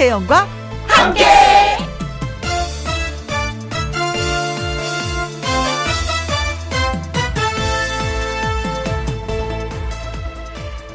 [0.00, 0.48] 김혜영과
[0.86, 1.24] 함께.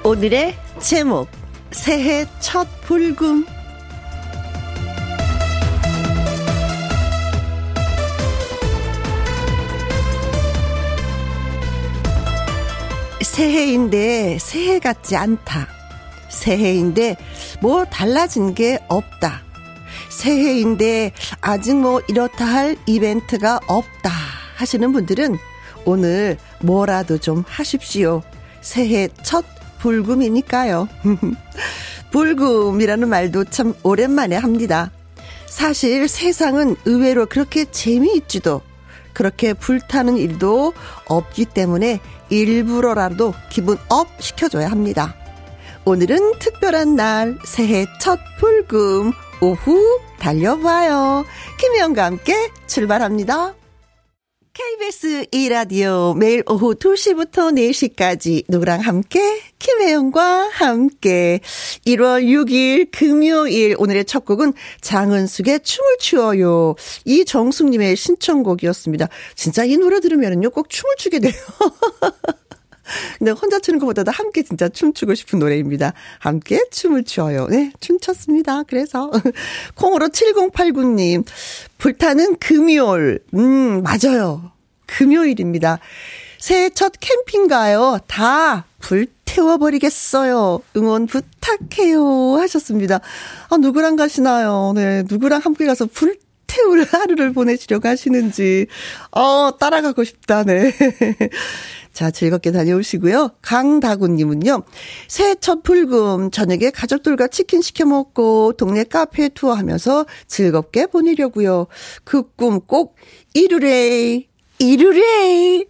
[0.03, 1.29] 오늘의 제목
[1.69, 3.45] 새해 첫 불금
[13.21, 15.74] 새해인데 새해 같지 않다.
[16.45, 17.17] 새해인데
[17.59, 19.41] 뭐 달라진 게 없다.
[20.09, 24.11] 새해인데 아직 뭐 이렇다 할 이벤트가 없다
[24.55, 25.37] 하시는 분들은
[25.85, 28.21] 오늘 뭐라도 좀 하십시오.
[28.61, 29.43] 새해 첫
[29.79, 30.87] 불금이니까요.
[32.11, 34.91] 불금이라는 말도 참 오랜만에 합니다.
[35.47, 38.61] 사실 세상은 의외로 그렇게 재미있지도
[39.13, 40.73] 그렇게 불타는 일도
[41.07, 41.99] 없기 때문에
[42.29, 45.15] 일부러라도 기분 up 시켜줘야 합니다.
[45.87, 51.23] 오늘은 특별한 날, 새해 첫 불금, 오후 달려봐요.
[51.59, 52.33] 김혜영과 함께
[52.65, 53.53] 출발합니다.
[54.51, 59.19] KBS 2라디오 매일 오후 2시부터 4시까지 누구랑 함께
[59.59, 61.41] 김혜영과 함께
[61.85, 66.73] 1월 6일 금요일 오늘의 첫 곡은 장은숙의 춤을 추어요.
[67.03, 69.07] 이정숙님의 신청곡이었습니다.
[69.35, 71.33] 진짜 이 노래 들으면요 꼭 춤을 추게 돼요.
[73.17, 75.93] 근데 혼자 추는 것보다도 함께 진짜 춤추고 싶은 노래입니다.
[76.19, 77.47] 함께 춤을 추어요.
[77.47, 78.63] 네, 춤췄습니다.
[78.63, 79.11] 그래서
[79.75, 81.25] 콩으로 7089님
[81.77, 83.19] 불타는 금요일.
[83.33, 84.51] 음, 맞아요.
[84.87, 85.79] 금요일입니다.
[86.39, 87.97] 새해 첫 캠핑 가요.
[88.07, 90.61] 다 불태워버리겠어요.
[90.77, 92.35] 응원 부탁해요.
[92.39, 92.99] 하셨습니다.
[93.49, 94.73] 아, 누구랑 가시나요?
[94.75, 98.67] 네, 누구랑 함께 가서 불 태울 하루를 보내시려고 하시는지,
[99.11, 100.71] 어, 따라가고 싶다, 네.
[101.95, 103.29] 자, 즐겁게 다녀오시고요.
[103.41, 104.63] 강다구님은요,
[105.07, 111.67] 새해 첫 불금, 저녁에 가족들과 치킨 시켜 먹고, 동네 카페 투어 하면서 즐겁게 보내려고요.
[112.03, 112.97] 그 꿈 꼭
[113.33, 114.27] 이루래,
[114.59, 115.63] 이루래!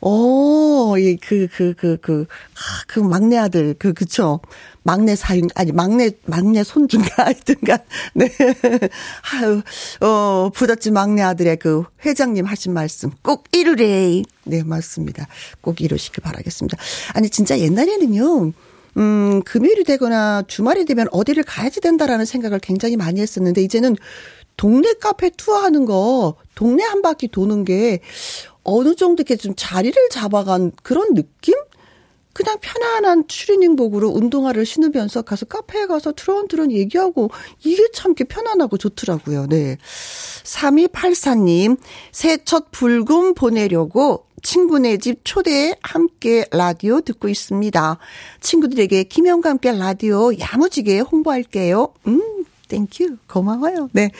[0.00, 4.40] 오, 예, 그, 그, 그, 그, 아, 그 막내 아들, 그, 그쵸.
[4.82, 7.78] 막내 사윤, 아니, 막내, 막내 손주인가, 하여튼가,
[8.14, 8.28] 네.
[9.34, 9.62] 아유,
[10.00, 14.22] 어, 부잣집 막내 아들의 그 회장님 하신 말씀 꼭 이루래.
[14.44, 15.28] 네, 맞습니다.
[15.60, 16.76] 꼭 이루시길 바라겠습니다.
[17.14, 18.52] 아니, 진짜 옛날에는요,
[18.96, 23.96] 음, 금요일이 되거나 주말이 되면 어디를 가야지 된다라는 생각을 굉장히 많이 했었는데, 이제는
[24.56, 28.00] 동네 카페 투어하는 거, 동네 한 바퀴 도는 게,
[28.64, 31.54] 어느 정도 이렇게 좀 자리를 잡아간 그런 느낌?
[32.32, 37.30] 그냥 편안한 추리닝복으로 운동화를 신으면서 가서 카페에 가서 트런트런 얘기하고
[37.64, 39.46] 이게 참 이렇게 편안하고 좋더라고요.
[39.48, 39.78] 네.
[40.44, 41.78] 3284님,
[42.10, 47.98] 새 첫 불금 보내려고 친구네 집 초대에 함께 라디오 듣고 있습니다.
[48.40, 51.92] 친구들에게 김혜영과 함께 라디오 야무지게 홍보할게요.
[52.08, 53.18] 음, thank you.
[53.28, 53.90] 고마워요.
[53.92, 54.10] 네.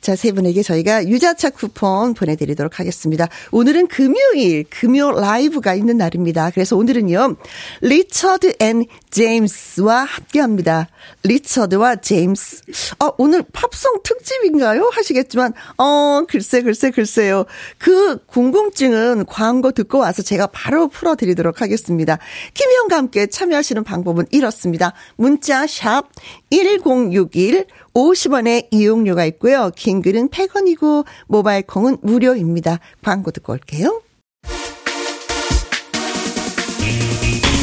[0.00, 3.28] 자, 세 분에게 저희가 유자차 쿠폰 보내드리도록 하겠습니다.
[3.52, 6.50] 오늘은 금요일, 금요 라이브가 있는 날입니다.
[6.50, 7.36] 그래서 오늘은요,
[7.82, 10.88] 리처드 and 제임스와 함께 합니다.
[11.22, 12.62] 리처드와 제임스.
[12.98, 14.90] 어, 오늘 팝송 특집인가요?
[14.92, 17.44] 하시겠지만, 어, 글쎄, 글쎄, 글쎄요.
[17.78, 22.18] 그 궁금증은 광고 듣고 와서 제가 바로 풀어드리도록 하겠습니다.
[22.54, 24.92] 김희영과 함께 참여하시는 방법은 이렇습니다.
[25.14, 26.08] 문자 샵
[26.52, 27.64] 1061
[27.94, 29.70] 50원의 이용료가 있고요.
[29.74, 32.78] 긴 글은 100원이고 모바일 콩은 무료입니다.
[33.02, 34.02] 광고 듣고 올게요.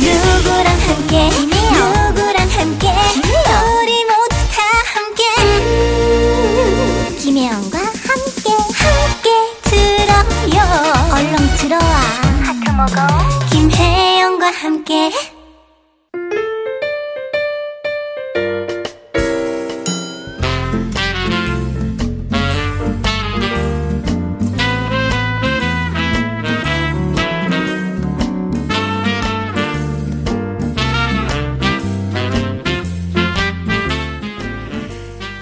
[0.01, 1.29] 누구랑 함께?
[1.29, 2.87] 누구랑 함께?
[3.77, 4.57] 우리 모두 다
[4.95, 5.23] 함께.
[5.43, 8.49] 음, 김혜영과 함께.
[8.73, 9.29] 함께
[9.69, 10.57] 들어요.
[11.13, 11.93] 얼렁 들어와.
[12.43, 12.97] 하트 먹어.
[13.51, 15.11] 김혜영과 함께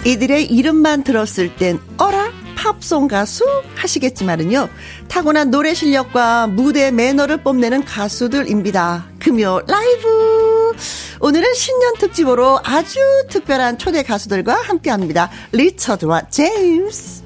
[0.08, 3.44] 이들의 이름만 들었을 땐 어라 팝송 가수
[3.76, 4.70] 하시겠지만은요
[5.10, 9.06] 타고난 노래 실력과 무대 매너를 뽐내는 가수들입니다.
[9.20, 10.74] 금요 라이브
[11.20, 13.00] 오늘은 신년 특집으로 아주
[13.30, 15.30] 특별한 초대 가수들과 함께 합니다.
[15.52, 17.24] 리처드와 제임스.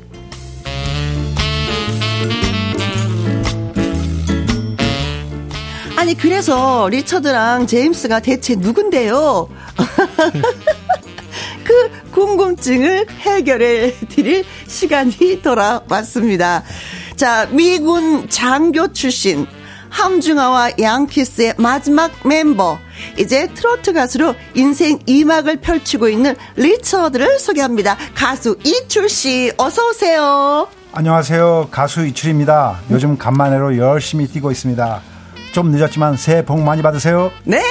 [5.98, 9.50] 아니 그래서 리처드랑 제임스가 대체 누군데요?
[11.63, 16.63] 그 궁금증을 해결해 드릴 시간이 돌아왔습니다.
[17.16, 19.48] 자, 미군 장교 출신
[19.90, 22.80] 함중아와 양키스의 마지막 멤버
[23.18, 27.98] 이제 트로트 가수로 인생 2막을 펼치고 있는 리처드를 소개합니다.
[28.16, 30.68] 가수 이출 씨 어서 오세요.
[30.94, 31.69] 안녕하세요.
[31.72, 32.81] 가수 이출입니다.
[32.90, 35.11] 요즘 간만에로 열심히 뛰고 있습니다.
[35.51, 37.31] 좀 늦었지만 새해 복 많이 받으세요.
[37.44, 37.62] 네,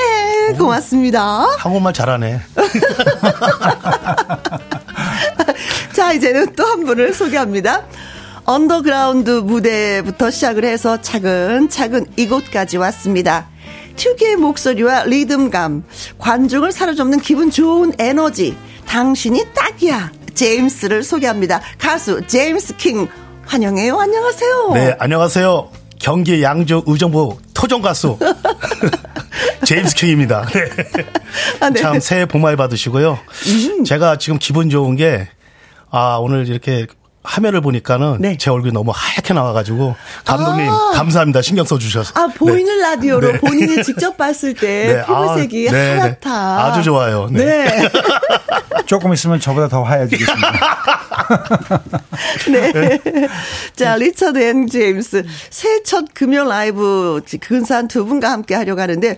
[0.59, 1.47] 고맙습니다.
[1.59, 2.41] 한국말 잘하네.
[5.93, 7.83] 자, 이제는 또 한 분을 소개합니다.
[8.45, 13.49] 언더그라운드 무대부터 시작을 해서 차근차근 이곳까지 왔습니다.
[13.97, 15.85] 특유의 목소리와 리듬감,
[16.19, 18.57] 관중을 사로잡는 기분 좋은 에너지,
[18.87, 20.13] 당신이 딱이야.
[20.35, 21.61] 제임스를 소개합니다.
[21.79, 23.09] 가수 제임스 킹
[23.47, 23.99] 환영해요.
[23.99, 24.71] 안녕하세요.
[24.75, 25.69] 네, 안녕하세요.
[25.99, 28.19] 경기 양주 의정부 토종 가수
[29.67, 30.47] 제임스 킹입니다.
[30.49, 30.65] 네.
[31.61, 31.79] 아, 네.
[31.79, 33.19] 참 새해 복 많이 받으시고요.
[33.49, 33.85] 음.
[33.85, 35.29] 제가 지금 기분 좋은 게
[35.91, 36.87] 아, 오늘 이렇게
[37.23, 38.39] 화면을 보니까는 네.
[38.39, 40.93] 제 얼굴이 너무 하얗게 나와가지고 감독님 아.
[40.95, 42.83] 감사합니다 신경 써주셔서 아 보이는 네.
[42.83, 43.39] 라디오로 네.
[43.39, 45.05] 본인이 직접 봤을 때 네.
[45.05, 46.01] 피부색이 아, 네, 네.
[46.01, 47.67] 하얗다 아주 좋아요 네.
[48.91, 50.51] 조금 있으면 저보다 더 하얘지겠습니다
[52.51, 52.99] 네.
[53.77, 59.17] 자 리처드 and 제임스 새 첫 금요 라이브 근사한 두 분과 함께 하려고 하는데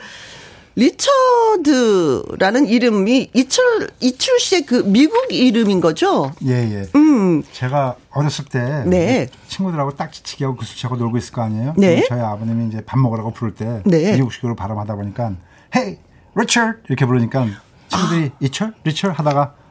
[0.77, 6.33] 리처드라는 이름이 이철 이출 씨의 그 미국 이름인 거죠?
[6.45, 6.87] 예, 예.
[6.95, 7.43] 음.
[7.53, 9.27] 제가 어렸을 때 네.
[9.49, 11.73] 친구들하고 딱지치기 하고 구슬치고 놀고 있을 거 아니에요?
[11.79, 12.05] 네.
[12.11, 14.13] 저희 아버님이 이제 밥 먹으라고 부를 때 네.
[14.17, 15.33] 미국식으로 발음하다 보니까
[15.75, 15.97] hey
[16.37, 17.47] 리처드 이렇게 부르니까
[17.89, 18.37] 친구들이 아.
[18.41, 19.62] 이철 리처 하다가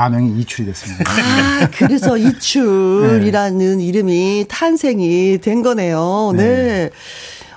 [0.00, 1.10] 아명이 이출이 됐습니다.
[1.10, 3.84] 아, 그래서 이출이라는 네.
[3.84, 6.32] 이름이 탄생이 된 거네요.
[6.36, 6.44] 네.
[6.44, 6.90] 네.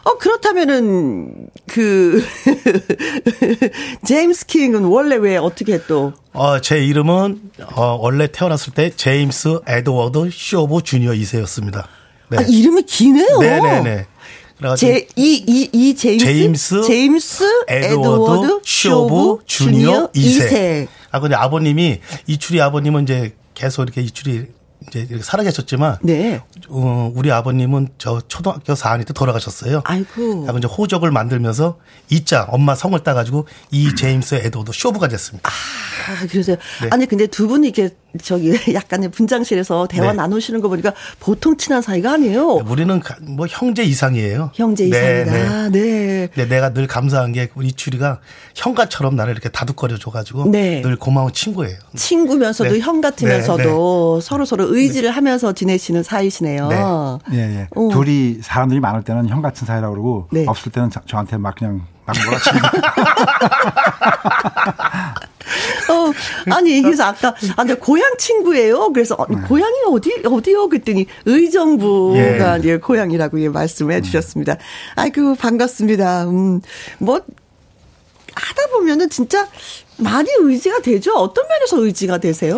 [0.03, 2.25] 어, 그렇다면은, 그,
[4.03, 6.13] 제임스 킹은 원래 왜 어떻게 또?
[6.33, 11.83] 어, 제 이름은, 어, 원래 태어났을 때 제임스 에드워드 쇼브 주니어 2세였습니다.
[12.29, 12.37] 네.
[12.39, 13.37] 아, 이름이 기네요.
[13.37, 14.07] 네네네.
[14.77, 16.25] 제, 이, 이, 이 제임스?
[16.25, 20.49] 제임스, 제임스 에드워드, 쇼브 주니어 2세.
[20.49, 20.87] 2세.
[21.11, 24.47] 아, 근데 아버님이, 이출이 아버님은 이제 계속 이렇게 이출이
[24.87, 26.41] 이제 살아계셨지만 네.
[26.69, 29.81] 어, 우리 아버님은 저 초등학교 4학년 때 돌아가셨어요.
[29.85, 30.47] 아이고.
[30.57, 31.77] 이제 호적을 만들면서
[32.09, 35.49] 이제 엄마 성을 따가지고 이 제임스 에드워드 쇼브가 됐습니다.
[35.49, 36.55] 아 그러세요.
[36.81, 36.89] 네.
[36.91, 40.13] 아니 근데 두 분이 이렇게 저기 약간의 분장실에서 대화 네.
[40.13, 42.57] 나누시는 거 보니까 보통 친한 사이가 아니에요.
[42.57, 44.51] 네, 우리는 뭐 형제 이상이에요.
[44.53, 45.69] 형제 네, 이상이다.
[45.69, 46.27] 네.
[46.33, 46.47] 네.
[46.47, 48.19] 내가 늘 감사한 게 우리 추리가
[48.55, 50.81] 형가처럼 나를 이렇게 다독거려 줘가지고 네.
[50.81, 51.77] 늘 고마운 친구예요.
[51.95, 52.79] 친구면서도 네.
[52.79, 57.19] 형 같으면서도 네, 서로 서로 의지를 하면서 지내시는 사이시네요.
[57.31, 57.37] 네.
[57.37, 57.67] 예, 예.
[57.75, 57.89] 어.
[57.91, 62.15] 둘이 사람들이 많을 때는 형 같은 사이라고 그러고 없을 때는 저, 저한테 막 그냥 막
[62.25, 62.57] 몰아치고.
[65.89, 68.91] 어, 아니, 그래서 아까, 아, 근데 고향 친구예요.
[68.93, 69.35] 그래서, 어, 네.
[69.47, 70.69] 고향이 어디, 어디요?
[70.69, 72.69] 그랬더니, 의정부가 예.
[72.69, 74.57] 예 고향이라고 예, 말씀을 해 주셨습니다.
[74.95, 76.25] 아이고, 반갑습니다.
[76.25, 76.61] 음,
[76.99, 77.21] 뭐,
[78.33, 79.47] 하다 보면은 진짜
[79.97, 81.13] 많이 의지가 되죠?
[81.15, 82.57] 어떤 면에서 의지가 되세요?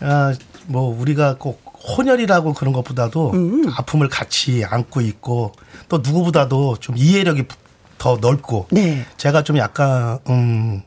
[0.00, 0.32] 아,
[0.66, 3.68] 뭐, 우리가 꼭 혼혈이라고 그런 것보다도 음.
[3.76, 5.52] 아픔을 같이 안고 있고
[5.88, 7.44] 또 누구보다도 좀 이해력이
[7.98, 9.04] 더 넓고 네.
[9.16, 10.82] 제가 좀 약간 음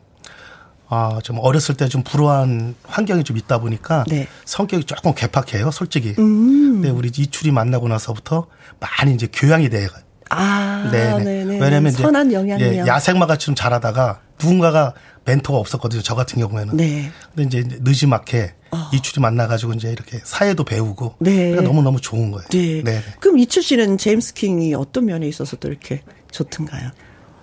[0.89, 4.27] 아, 좀 어렸을 때 좀 불우한 환경이 좀 있다 보니까 네.
[4.45, 6.15] 성격이 조금 괴팍해요, 솔직히.
[6.19, 6.73] 음.
[6.81, 8.47] 근데 우리 이출이 만나고 나서부터
[8.79, 9.87] 많이 이제 교양이 돼요.
[10.29, 11.23] 아, 네네.
[11.23, 11.59] 네네.
[11.59, 12.73] 왜냐면 이제 선한 영향력.
[12.73, 14.93] 예, 야생마같이 좀 자라다가 누군가가
[15.25, 16.01] 멘토가 없었거든요.
[16.01, 16.75] 저 같은 경우에는.
[16.77, 17.11] 네.
[17.35, 18.89] 근데 이제 늦지막해 어.
[18.93, 21.15] 이출이 만나가지고 이제 이렇게 사회도 배우고.
[21.19, 21.51] 네.
[21.51, 22.47] 그러니까 너무 너무 좋은 거예요.
[22.49, 22.81] 네.
[22.83, 23.01] 네.
[23.19, 26.91] 그럼 이출 씨는 제임스 킹이 어떤 면에 있어서 또 이렇게 좋던가요?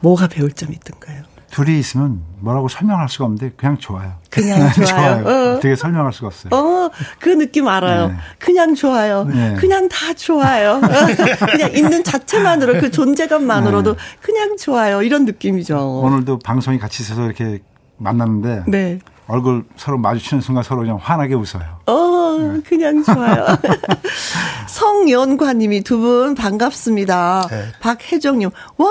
[0.01, 1.23] 뭐가 배울 점이 있던가요?
[1.55, 4.15] 둘이 있으면 뭐라고 설명할 수가 없는데 그냥 좋아요.
[4.29, 5.23] 그냥 좋아요.
[5.23, 5.25] 좋아요.
[5.25, 5.53] 어.
[5.53, 6.51] 어떻게 설명할 수가 없어요.
[6.53, 8.09] 어, 그 느낌 알아요.
[8.09, 8.15] 네.
[8.41, 9.23] 그냥 좋아요.
[9.23, 9.55] 네.
[9.55, 10.81] 그냥 다 좋아요.
[11.49, 13.99] 그냥 있는 자체만으로 그 존재감만으로도 네.
[14.21, 15.03] 그냥 좋아요.
[15.03, 16.01] 이런 느낌이죠.
[16.01, 17.61] 오늘도 방송이 같이 있어서 이렇게
[17.99, 18.99] 만났는데 네.
[19.27, 21.63] 얼굴 서로 마주치는 순간 서로 그냥 환하게 웃어요.
[21.87, 22.61] 어, 네.
[22.67, 23.47] 그냥 좋아요.
[24.69, 27.47] 성연과님이 두 분 반갑습니다.
[27.51, 27.65] 네.
[27.81, 28.87] 박혜정님, 와,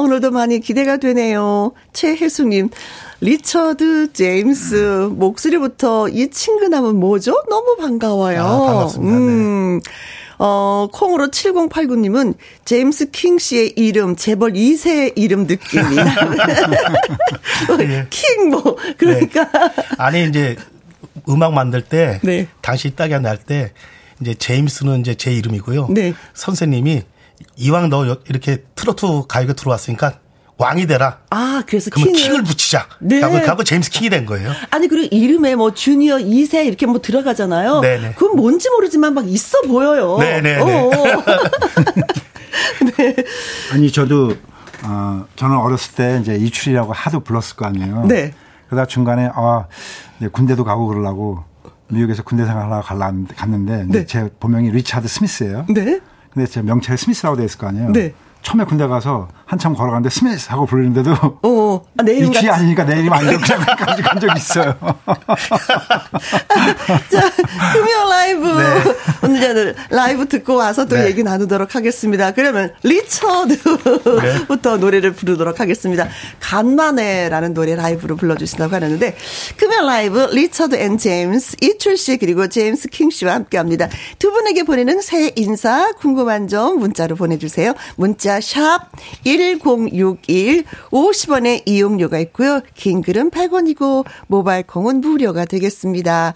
[0.00, 1.72] 오늘도 많이 기대가 되네요.
[1.94, 2.68] 최혜수님,
[3.22, 7.32] 리처드 제임스, 목소리부터 이 친근함은 뭐죠?
[7.48, 8.42] 너무 반가워요.
[8.42, 9.16] 아, 반갑습니다.
[9.16, 9.78] 음.
[9.82, 9.90] 네.
[10.42, 16.28] 어, 콩으로 7089님은 제임스 킹 씨의 이름, 재벌 2세 이름 느낌이다.
[17.76, 18.06] 네.
[18.08, 19.44] 킹, 뭐, 그러니까.
[19.44, 19.58] 네.
[19.98, 20.56] 아니, 이제
[21.28, 22.48] 음악 만들 때, 네.
[22.62, 23.72] 당시 딱이 날때,
[24.22, 25.88] 이제 제임스는 이제 제 이름이고요.
[25.90, 26.14] 네.
[26.32, 27.02] 선생님이
[27.56, 30.20] 이왕 너 이렇게 트로트 가요계 들어왔으니까
[30.60, 31.16] 왕이 되라.
[31.30, 32.86] 아, 그래서 그러면 킹을, 킹을 붙이자.
[33.00, 33.22] 네.
[33.22, 34.52] 하고, 하고 제임스 킹이 된 거예요.
[34.70, 37.80] 아니, 그리고 이름에 뭐 주니어 2세 이렇게 뭐 들어가잖아요.
[37.80, 38.12] 네네.
[38.12, 40.18] 그건 뭔지 모르지만 막 있어 보여요.
[40.18, 40.60] 네네.
[40.60, 40.90] 어, 어.
[42.98, 43.16] 네.
[43.72, 44.36] 아니, 저도
[44.84, 48.04] 어, 저는 어렸을 때 이제 이출이라고 하도 불렀을 거 아니에요.
[48.06, 48.34] 네.
[48.68, 49.64] 그러다 중간에 아
[50.18, 51.42] 이제 군대도 가고 그러려고
[51.88, 54.04] 미국에서 군대 생활하러 갈라 갔는데 네.
[54.04, 55.64] 제 본명이 리차드 스미스예요.
[55.70, 56.00] 네.
[56.32, 57.92] 근데 제 명찰 스미스라고 돼 있을 거 아니에요.
[57.92, 58.12] 네.
[58.42, 61.10] 처음에 군대 가서 한참 걸어가는데 스미스 하고 부르는데도
[61.42, 64.76] 어, 아, 내 이름 이 아니니까 내 이름 아니고 그냥 까지 간 적이 있어요.
[67.10, 67.30] 자,
[67.72, 68.94] 금요 라이브 네.
[69.24, 71.06] 오늘 라이브 듣고 와서 또 네.
[71.06, 72.30] 얘기 나누도록 하겠습니다.
[72.30, 74.80] 그러면 리처드부터 네.
[74.80, 76.06] 노래를 부르도록 하겠습니다.
[76.38, 79.16] 간만에라는 노래 라이브로 불러주신다고 하는데
[79.56, 83.88] 금요 라이브 리처드 and 제임스 이출 씨 그리고 제임스 킹 씨와 함께합니다.
[84.20, 87.74] 두 분에게 보내는 새 인사 궁금한 점 문자로 보내주세요.
[87.96, 88.88] 문자 샵
[89.40, 92.60] 1061 50원의 이용료가 있고요.
[92.74, 96.34] 긴 글은 100원이고 모바일 콩은 무료가 되겠습니다.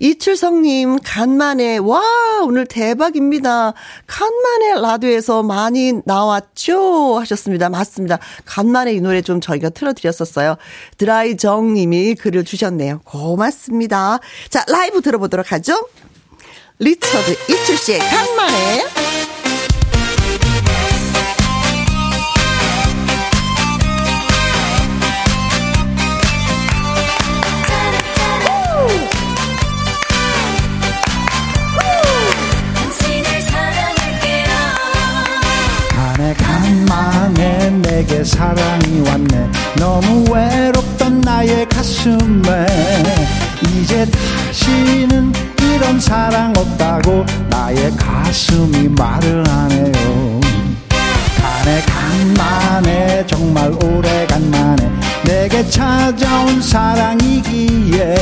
[0.00, 2.02] 이출성님 간만에 와
[2.42, 3.74] 오늘 대박입니다.
[4.06, 7.68] 간만에 라디오에서 많이 나왔죠 하셨습니다.
[7.68, 8.18] 맞습니다.
[8.44, 10.56] 간만에 이 노래 좀 저희가 틀어드렸었어요.
[10.98, 13.00] 드라이정님이 글을 주셨네요.
[13.04, 14.18] 고맙습니다.
[14.48, 15.86] 자 라이브 들어보도록 하죠.
[16.80, 19.39] 리처드 이출 씨의 간만에
[38.00, 39.50] 내게 사랑이 왔네.
[39.76, 42.66] 너무 외롭던 나의 가슴에
[43.62, 45.30] 이제 다시는
[45.60, 50.40] 이런 사랑 없다고 나의 가슴이 말을 하네요.
[51.42, 54.90] 간에 간만에 정말 오래간만에
[55.24, 58.14] 내게 찾아온 사랑이기에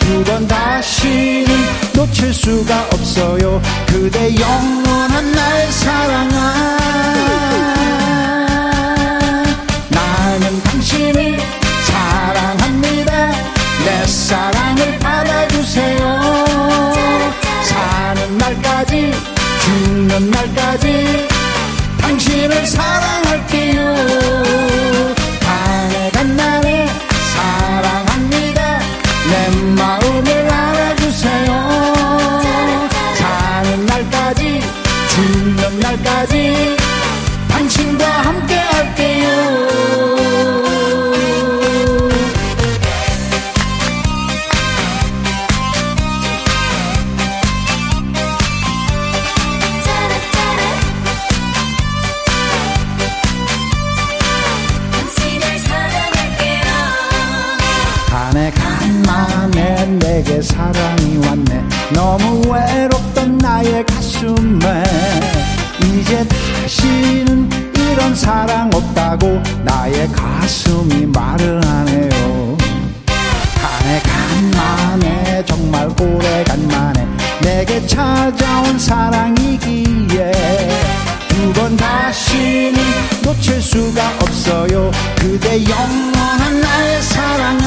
[0.00, 1.54] 그건 다시는
[1.94, 3.60] 놓칠 수가 없어요.
[3.86, 6.78] 그대 영원한 나의 사랑아
[10.48, 11.38] 나는 당신을
[11.84, 13.32] 사랑합니다.
[13.84, 15.98] 내 사랑을 받아주세요.
[17.64, 19.12] 사는 날까지
[19.60, 21.28] 죽는 날까지
[22.00, 23.94] 당신을 사랑할게요.
[25.38, 26.88] 간에 간날에
[27.34, 28.78] 사랑합니다.
[29.28, 31.68] 내 마음을 알아주세요.
[33.18, 34.62] 사는 날까지
[35.10, 36.76] 죽는 날까지
[37.50, 39.67] 당신과 함께 할게요
[69.88, 72.56] 나의 가슴이 말을 하네요.
[73.56, 77.06] 간에 간만에 정말 오래간만에
[77.40, 80.30] 내게 찾아온 사랑이기에
[81.28, 82.76] 두 번 다시는
[83.22, 84.90] 놓칠 수가 없어요.
[85.16, 87.57] 그대 영원한 나의 사랑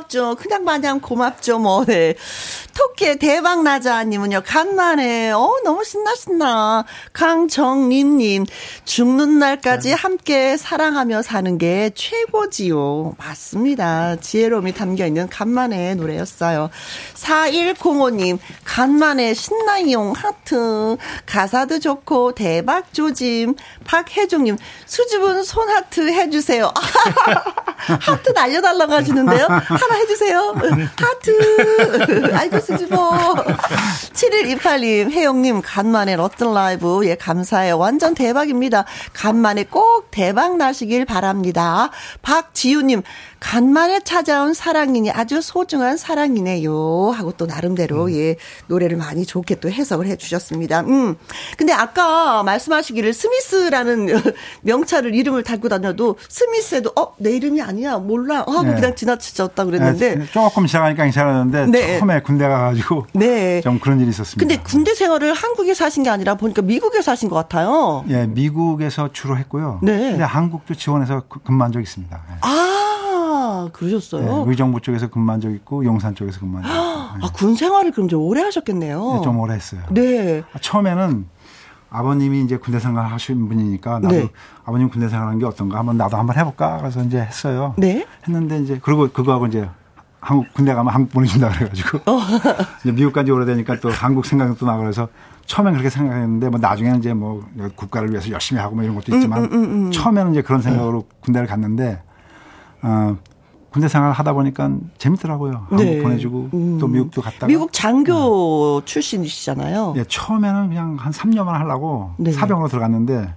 [0.00, 0.36] 고맙죠.
[0.36, 1.58] 그냥 마냥 고맙죠.
[1.58, 2.14] 뭐, 네.
[3.00, 6.84] 토끼의 대박 나자님은요, 간만에, 어, 너무 신나, 신나.
[7.12, 8.46] 강정림님,
[8.84, 9.94] 죽는 날까지 네.
[9.94, 13.14] 함께 사랑하며 사는 게 최고지요.
[13.18, 14.16] 맞습니다.
[14.16, 16.70] 지혜로움이 담겨있는 간만에 노래였어요.
[17.14, 20.96] 4105님, 간만에 신나용 하트.
[21.26, 23.54] 가사도 좋고, 대박 조짐.
[23.84, 26.72] 박혜중님, 수줍은 손 하트 해주세요.
[28.00, 29.46] 하트 날려달라고 하시는데요.
[29.46, 30.54] 하나 해주세요.
[30.96, 32.34] 하트.
[32.34, 33.34] 아이고, 수줍 어.
[34.12, 37.06] 7128님, 혜영님, 간만에 러튼 라이브.
[37.06, 37.78] 예, 감사해요.
[37.78, 38.84] 완전 대박입니다.
[39.12, 41.90] 간만에 꼭 대박 나시길 바랍니다.
[42.22, 43.02] 박지우님,
[43.40, 47.10] 간만에 찾아온 사랑이니 아주 소중한 사랑이네요.
[47.10, 48.12] 하고 또 나름대로 음.
[48.12, 48.36] 예
[48.68, 50.80] 노래를 많이 좋게 또 해석을 해주셨습니다.
[50.82, 51.16] 음.
[51.56, 54.08] 근데 아까 말씀하시기를 스미스라는
[54.62, 58.74] 명찰을 이름을 달고 다녀도 스미스에도 어 내 이름이 아니야 몰라 하고 네.
[58.74, 61.98] 그냥 지나치셨다 그랬는데 네, 조금 시작하니까 괜찮았는데 네.
[61.98, 63.60] 처음에 군대 가가지고 네.
[63.62, 64.38] 좀 그런 일이 있었습니다.
[64.38, 68.04] 근데 군대 생활을 한국에 사신 게 아니라 보니까 미국에 사신 것 같아요.
[68.08, 69.80] 예, 미국에서 주로 했고요.
[69.82, 70.12] 네.
[70.12, 72.20] 근데 한국도 지원해서 근무한 적 있습니다.
[72.30, 72.36] 네.
[73.50, 74.44] 아, 그러셨어요?
[74.44, 77.18] 네, 의정부 쪽에서 근무한 적 있고 용산 쪽에서 근무한 적 있고.
[77.18, 77.26] 네.
[77.26, 79.14] 아, 군 생활을 그럼 좀 오래 하셨겠네요.
[79.16, 79.82] 네, 좀 오래 했어요.
[79.90, 80.42] 네.
[80.52, 81.26] 아, 처음에는
[81.90, 84.28] 아버님이 이제 군대 생활 하신 분이니까 나도 네.
[84.64, 87.74] 아버님 군대 생활한 게 어떤가 한번 나도 한번 해볼까 그래서 이제 했어요.
[87.76, 88.06] 네.
[88.26, 89.68] 했는데 이제 그리고 그거하고 이제
[90.20, 92.20] 한국 군대 가면 한국 보내준다 그래가지고 어.
[92.84, 95.08] 이제 미국 간지 오래되니까 또 한국 생각도 나고 그래서
[95.46, 99.40] 처음엔 그렇게 생각했는데 뭐 나중에는 이제 뭐 국가를 위해서 열심히 하고 뭐 이런 것도 있지만
[99.40, 99.90] 음, 음, 음, 음.
[99.90, 102.02] 처음에는 이제 그런 생각으로 군대를 갔는데
[102.82, 103.16] 어
[103.70, 105.66] 군대 생활 하다 보니까 재밌더라고요.
[105.68, 106.02] 한국 네.
[106.02, 106.78] 보내주고 음.
[106.78, 108.84] 또 미국도 갔다가 미국 장교 네.
[108.84, 109.94] 출신이시잖아요.
[109.96, 112.32] 예, 처음에는 그냥 한 3년만 하려고 네.
[112.32, 113.34] 사병으로 들어갔는데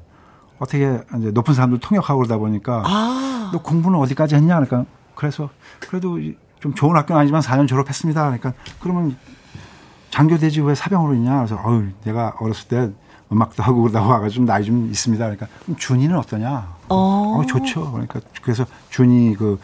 [0.57, 3.49] 어떻게 이제 높은 사람들 통역하고 그러다 보니까 아.
[3.53, 5.49] 너 공부는 어디까지 했냐 그러니까 그래서
[5.79, 6.17] 그래도
[6.59, 8.21] 좀 좋은 학교는 아니지만 4년 졸업했습니다.
[8.23, 9.17] 그러니까 그러면
[10.09, 11.37] 장교 되지 왜 사병으로 있냐?
[11.37, 12.91] 그래서 어유 내가 어렸을 때
[13.31, 15.23] 음악도 하고 그러다 와가지고 좀 나이 좀 있습니다.
[15.23, 15.47] 그러니까
[15.77, 16.75] 준이는 어떠냐?
[16.89, 16.95] 어,
[17.37, 17.91] 어 좋죠.
[17.91, 19.59] 그러니까 그래서 준이 그,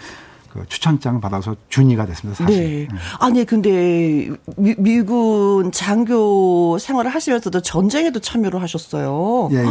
[0.52, 2.44] 그 추천장 받아서 준이가 됐습니다.
[2.44, 2.88] 사실.
[2.88, 2.98] 네.
[3.20, 9.50] 아니 근데 미, 미군 장교 생활을 하시면서도 전쟁에도 참여를 하셨어요.
[9.52, 9.58] 예.
[9.58, 9.66] 예.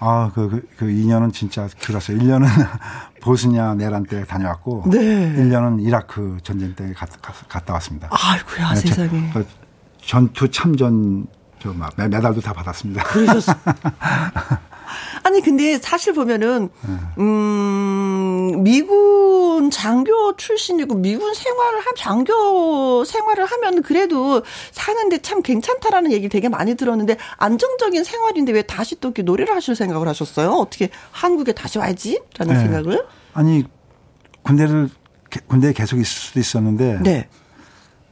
[0.00, 2.18] 아, 그, 그, 그 2년은 진짜 길었어요.
[2.18, 2.46] 1년은
[3.22, 4.84] 보스니아 내란 때 다녀왔고.
[4.86, 4.98] 네.
[5.36, 7.08] 1년은 이라크 전쟁 때 갔,
[7.48, 8.08] 갔다 왔습니다.
[8.10, 9.30] 아이고야, 네, 세상에.
[9.32, 9.46] 저, 그
[10.00, 11.26] 전투 참전
[11.60, 13.02] 저 막 메달도 다 받았습니다.
[13.02, 13.52] 그러셨어.
[15.22, 16.94] 아니 근데 사실 보면은 네.
[17.18, 26.28] 음 미군 장교 출신이고 미군 생활을 한 장교 생활을 하면 그래도 사는데 참 괜찮다라는 얘기
[26.28, 30.50] 되게 많이 들었는데 안정적인 생활인데 왜 다시 또 이렇게 노래를 하실 생각을 하셨어요?
[30.50, 32.58] 어떻게 한국에 다시 와야지라는 네.
[32.60, 33.06] 생각을?
[33.34, 33.64] 아니
[34.42, 34.88] 군대를
[35.46, 37.28] 군대에 계속 있을 수도 있었는데 네.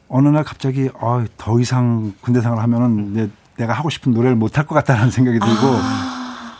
[0.08, 4.56] 어느 날 갑자기 어, 더 이상 군대 생활을 하면은 내, 내가 하고 싶은 노래를 못
[4.58, 6.15] 할 것 같다는 생각이 들고 아,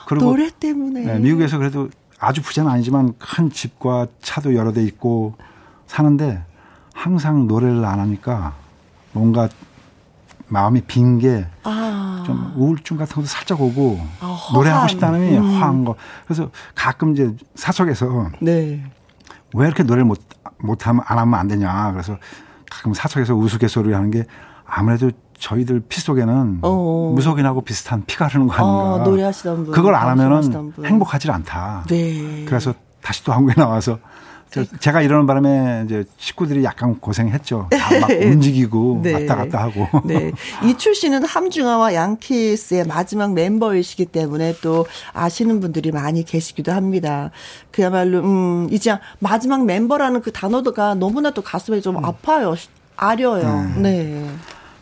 [0.07, 5.35] 그리고 노래 때문에 네, 미국에서 그래도 아주 부자는 아니지만 큰 집과 차도 여러 대 있고
[5.87, 6.43] 사는데
[6.95, 8.55] 항상 노래를 안 하니까
[9.13, 9.49] 뭔가
[10.49, 12.55] 마음이 빈 게좀 아.
[12.57, 15.45] 우울증 같은 것도 살짝 오고 아, 노래하고 싶다는 게 음.
[15.45, 18.85] 허한 거 그래서 가끔 이제 사석에서 네.
[19.55, 20.21] 왜 이렇게 노래를 못
[20.59, 22.17] 못하면 안 하면 안 되냐 그래서
[22.71, 24.25] 가끔 사석에서 우스갯소리 하는 게
[24.65, 27.13] 아무래도 저희들 피 속에는 어.
[27.15, 28.95] 무속인하고 비슷한 피가 흐르는 거 아닌가.
[28.95, 29.75] 어, 노래하시던 분.
[29.75, 31.85] 그걸 안 하면은 행복하지 않다.
[31.89, 32.45] 네.
[32.47, 33.99] 그래서 다시 또 한국에 나와서
[34.81, 37.69] 제가 이러는 바람에 이제 식구들이 약간 고생했죠.
[38.01, 39.13] 막 움직이고 네.
[39.13, 39.87] 왔다 갔다 하고.
[40.05, 40.33] 네.
[40.65, 47.31] 이출 씨는 함중아와 양키스의 마지막 멤버이시기 때문에 또 아시는 분들이 많이 계시기도 합니다.
[47.71, 52.05] 그야말로 음 이제 마지막 멤버라는 그 단어가 너무나도 가슴에 좀 음.
[52.05, 52.55] 아파요.
[52.97, 53.69] 아려요.
[53.77, 54.05] 네.
[54.05, 54.31] 네.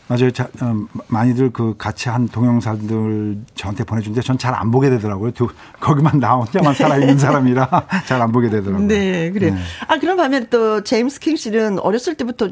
[0.07, 0.29] 맞아요.
[0.29, 5.31] 자, 음, 많이들 그 같이 한 동영상들 저한테 보내주는데 전 잘 안 보게 되더라고요.
[5.31, 8.87] 두, 거기만 나 혼자만 살아있는 사람이라 잘 안 보게 되더라고요.
[8.87, 9.49] 네, 그래.
[9.49, 9.57] 네.
[9.87, 12.47] 아, 그럼 하면 또 제임스 킹 씨는 어렸을 때부터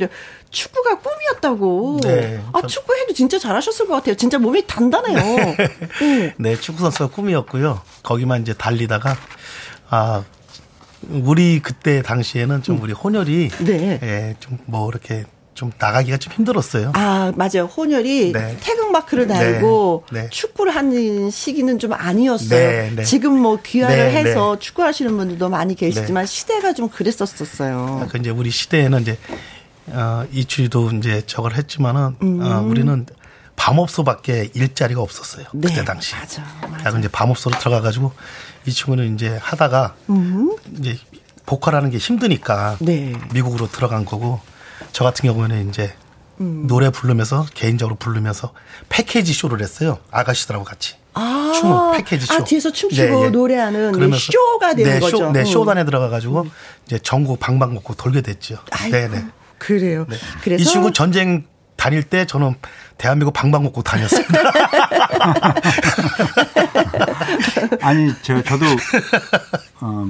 [0.49, 1.99] 축구가 꿈이었다고.
[2.03, 2.41] 네.
[2.53, 4.15] 아, 축구 해도 진짜 잘하셨을 것 같아요.
[4.15, 5.55] 진짜 몸이 단단해요.
[5.99, 6.33] 네.
[6.37, 7.81] 네, 축구 선수가 꿈이었고요.
[8.01, 9.15] 거기만 이제 달리다가,
[9.91, 10.23] 아,
[11.09, 12.81] 우리 그때 당시에는 좀 음.
[12.81, 13.99] 우리 혼혈이 네.
[14.01, 16.91] 예, 좀 뭐 이렇게 좀 나가기가 좀 힘들었어요.
[16.95, 17.65] 아, 맞아요.
[17.65, 18.57] 혼혈이 네.
[18.61, 20.23] 태극 마크를 달고 네.
[20.23, 20.29] 네.
[20.29, 22.49] 축구를 하는 시기는 좀 아니었어요.
[22.49, 23.03] 네, 네.
[23.03, 28.01] 지금 뭐 귀화를 네, 해서 축구하시는 분들도 많이 계시지만 시대가 좀 그랬었었어요.
[28.03, 29.17] 아, 그 이제 우리 시대에는 이제
[29.87, 32.41] 어, 이추리도 이제 저걸 했지만은 음.
[32.41, 33.05] 어, 우리는
[33.55, 35.45] 밤업소밖에 일자리가 없었어요.
[35.51, 36.15] 그때 당시.
[36.15, 36.41] 맞아.
[36.61, 36.77] 맞아.
[36.77, 38.11] 그래서 이제 밤업소로 들어가 가지고
[38.65, 40.55] 이 친구는 이제 하다가 음.
[40.79, 40.97] 이제
[41.45, 42.77] 보컬하는 게 힘드니까
[43.33, 44.39] 미국으로 들어간 거고
[44.93, 45.93] 저 같은 경우에는 이제
[46.39, 46.65] 음.
[46.67, 48.53] 노래 부르면서 개인적으로 부르면서
[48.89, 49.99] 패키지 쇼를 했어요.
[50.11, 50.95] 아가씨들하고 같이.
[51.15, 52.33] 아, 춤 패키지 쇼.
[52.33, 53.29] 아, 뒤에서 춤추고 네, 네.
[53.29, 55.17] 노래하는 그러면서 쇼가 되는 네, 거죠.
[55.17, 55.45] 쇼, 네, 음.
[55.45, 56.51] 쇼단에 들어가 가지고 음.
[56.85, 58.57] 이제 전국 방방곡곡 돌게 됐죠.
[58.89, 59.07] 네네.
[59.07, 59.25] 네.
[59.57, 60.05] 그래요.
[60.07, 60.15] 네.
[60.43, 62.55] 그래서 이 친구 전쟁 다닐 때 저는
[62.97, 64.39] 대한민국 방방곡곡 다녔습니다.
[67.81, 68.65] 아니, 저, 저도,
[69.81, 70.07] 어,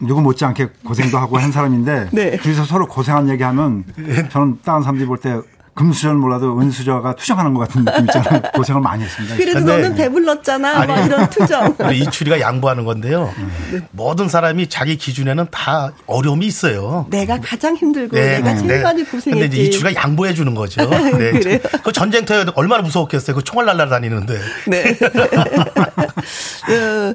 [0.00, 2.36] 누구 못지않게 고생도 하고 한 사람인데 네.
[2.36, 3.84] 둘이서 서로 고생한 얘기하면
[4.30, 5.40] 저는 다른 사람들이 볼 때
[5.78, 8.42] 금수저는 몰라도 은수저가 투정하는 것 같은 느낌 있잖아요.
[8.52, 9.36] 고생을 많이 했습니다.
[9.36, 10.84] 그래도 너는 배불렀잖아.
[10.84, 11.76] 막 이런 투정.
[11.86, 13.32] 우리 이추리가 양보하는 건데요.
[13.38, 13.82] 음.
[13.92, 17.06] 모든 사람이 자기 기준에는 다 어려움이 있어요.
[17.10, 18.82] 내가 가장 힘들고 네, 내가 제일 네.
[18.82, 19.30] 많이 고생했지.
[19.30, 20.84] 근데 이제 이출이가 양보해 주는 거죠.
[20.90, 21.30] 네.
[21.30, 21.58] 그래요?
[21.84, 23.36] 그 전쟁터에 얼마나 무서웠겠어요.
[23.36, 24.38] 그 총알 날라다니는데.
[24.66, 24.96] 네.
[26.66, 27.14] 그,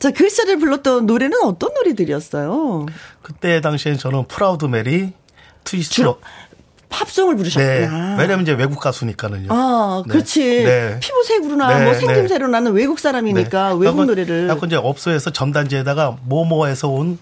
[0.00, 2.86] 자, 글씨를 불렀던 노래는 어떤 노래들이었어요?
[3.22, 5.12] 그때 당시엔 저는 Proud Mary,
[5.62, 6.02] 트위스트
[6.88, 8.16] 팝송을 부르셨구나.
[8.16, 8.22] 네.
[8.22, 9.48] 왜냐면 이제 외국 가수니까는요.
[9.50, 10.12] 아, 네.
[10.12, 10.64] 그렇지.
[10.64, 10.98] 네.
[11.00, 11.84] 피부색으로나 네.
[11.84, 13.76] 뭐 생김새로 나는 외국 사람이니까 네.
[13.78, 14.48] 외국 노래를.
[14.48, 17.18] 약간 이제 업소에서 전단지에다가 모모에서 온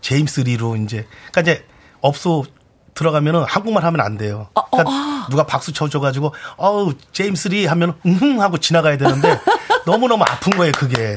[0.00, 1.64] 제임스 리로 이제 그러니까 이제
[2.00, 2.44] 업소
[2.94, 4.48] 들어가면은 한국말 하면 안 돼요.
[4.54, 5.26] 아, 어, 그러니까 어, 아.
[5.30, 9.38] 누가 박수 쳐줘가지고 어우 제임스 리 하면 응 하고 지나가야 되는데
[9.84, 11.14] 너무 너무 아픈 거예요 그게.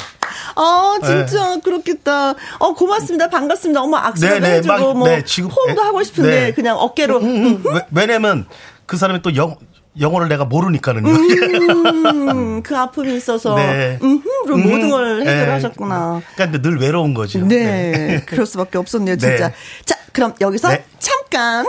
[0.56, 1.62] 아, 진짜 네.
[1.64, 2.36] 그렇겠다.
[2.60, 3.30] 어, 고맙습니다.
[3.30, 3.82] 반갑습니다.
[3.82, 6.52] 어머, 악수도 네, 네, 해주고, 막, 뭐, 네, 지금, 호응도 네, 하고 싶은데, 네.
[6.54, 7.20] 그냥 어깨로.
[7.20, 7.80] 음, 음, 음.
[7.92, 8.46] 왜냐면
[8.86, 9.56] 그 사람이 또 영,
[10.00, 11.10] 영어를 내가 모르니까는요.
[11.10, 14.00] 음, 그 아픔이 있어서 네.
[14.02, 16.20] 음흠으로 음, 모든 걸 해결하셨구나.
[16.20, 16.26] 네.
[16.36, 17.40] 그러니까 늘 외로운 거죠.
[17.46, 17.92] 네.
[17.92, 18.22] 네.
[18.26, 19.50] 그럴 수밖에 없었네요, 진짜.
[19.50, 19.54] 네.
[19.86, 21.66] 자, 그럼 여기서 잠깐.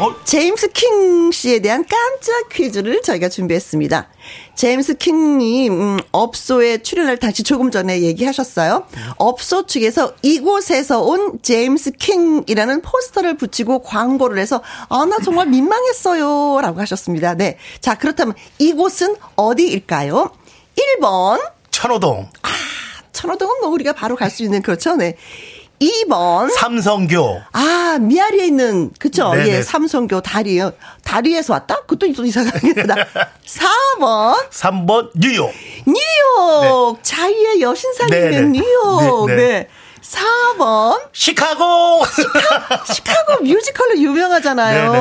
[0.00, 0.12] 어?
[0.24, 4.08] 제임스 킹 씨에 대한 깜짝 퀴즈를 저희가 준비했습니다.
[4.56, 8.86] 제임스 킹님 음, 업소에 출연할 당시 조금 전에 얘기하셨어요.
[9.18, 17.34] 업소 측에서 이곳에서 온 제임스 킹이라는 포스터를 붙이고 광고를 해서 아 나 정말 민망했어요라고 하셨습니다.
[17.34, 17.58] 네.
[17.80, 20.30] 자, 그렇다면 이곳은 어디일까요?
[20.98, 22.28] 1번 천호동.
[22.42, 22.48] 아,
[23.12, 24.96] 천호동은 뭐 우리가 바로 갈 수 있는 그렇죠.
[24.96, 25.16] 네.
[25.84, 27.42] 2번 삼성교.
[27.52, 29.34] 아, 미아리에 있는 그쵸?
[29.34, 29.48] 네네.
[29.48, 30.72] 예, 삼성교 다리요.
[31.04, 31.76] 다리에서 왔다?
[31.82, 32.94] 그것도 또 이상하게 다
[33.46, 35.50] 4번 3번 뉴욕.
[35.86, 36.96] 뉴욕.
[36.96, 37.02] 네.
[37.02, 39.26] 자유의 여신상이 있는 뉴욕.
[39.28, 39.36] 네.
[39.36, 39.68] 네.
[40.04, 41.00] 4번.
[41.12, 42.04] 시카고!
[42.04, 44.92] 시카, 시카고 뮤지컬로 유명하잖아요.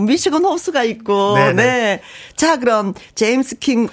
[0.00, 0.12] 네네.
[0.12, 1.34] 미시건 호스가 있고.
[1.36, 1.52] 네네.
[1.52, 2.00] 네.
[2.36, 3.88] 자, 그럼, 제임스 킹이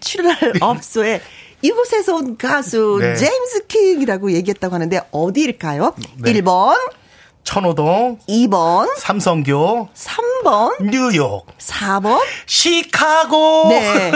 [0.00, 1.20] 출연할 업소에
[1.62, 3.14] 이곳에서 온 가수 네.
[3.14, 5.94] 제임스 킹이라고 얘기했다고 하는데 어디일까요?
[6.18, 6.32] 네.
[6.34, 6.76] 1번
[7.44, 11.44] 천호동 2번 삼성교 3번 뉴욕.
[11.58, 12.20] 4번?
[12.46, 13.68] 시카고!
[13.68, 14.12] 네.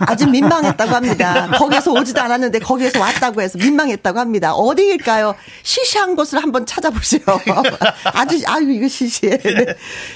[0.00, 1.50] 아주 민망했다고 합니다.
[1.58, 4.54] 거기에서 오지도 않았는데 거기에서 왔다고 해서 민망했다고 합니다.
[4.54, 5.34] 어디일까요?
[5.62, 7.20] 시시한 곳을 한번 찾아보세요
[8.14, 9.38] 아주 아유 이거 시시해.
[9.38, 9.66] 네.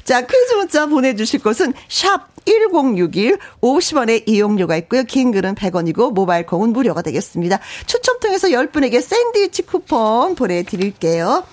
[0.04, 5.04] 자 퀴즈 문자 보내주실 곳은 샵 1061 50원의 이용료가 있고요.
[5.04, 7.58] 긴 글은 100원이고 모바일 콩은 무료가 되겠습니다.
[7.86, 11.44] 추첨 통해서 10분에게 샌드위치 쿠폰 보내드릴게요.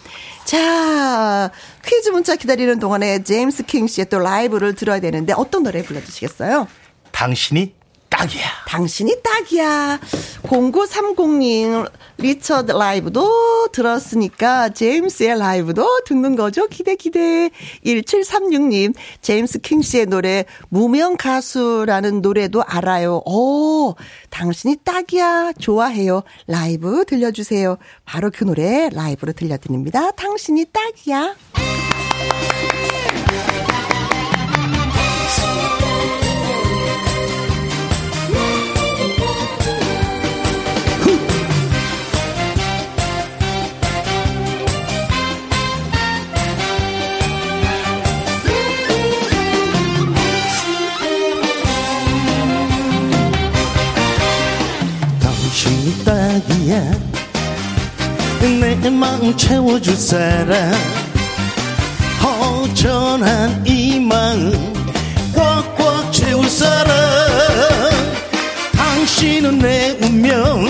[0.49, 1.51] 자,
[1.85, 6.67] 퀴즈 문자 기다리는 동안에 제임스 킹 씨의 또 라이브를 들어야 되는데 어떤 노래 불러주시겠어요?
[7.11, 7.75] 당신이
[8.09, 8.45] 딱이야.
[8.67, 9.99] 당신이 딱이야.
[10.41, 11.87] 0930님,
[12.19, 16.67] 리처드 라이브도 들었으니까, 제임스의 라이브도 듣는 거죠.
[16.67, 17.49] 기대, 기대.
[17.85, 23.21] 1736님, 제임스 킹 씨의 노래, 무명 가수라는 노래도 알아요.
[23.25, 23.95] 오,
[24.29, 25.53] 당신이 딱이야.
[25.59, 26.23] 좋아해요.
[26.47, 27.77] 라이브 들려주세요.
[28.05, 30.11] 바로 그 노래 라이브로 들려드립니다.
[30.11, 31.35] 당신이 딱이야.
[56.03, 56.91] 딱이야.
[58.41, 60.73] 내 마음 채워줄 사람.
[62.21, 64.51] 허전한 이 마음
[65.35, 66.89] 꽉꽉 채울 사람.
[68.75, 70.65] 당신은 내 운명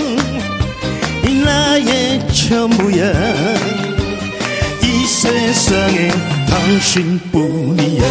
[1.26, 3.12] 이 나의 전부야.
[4.82, 6.10] 이 세상에
[6.48, 8.02] 당신뿐이야.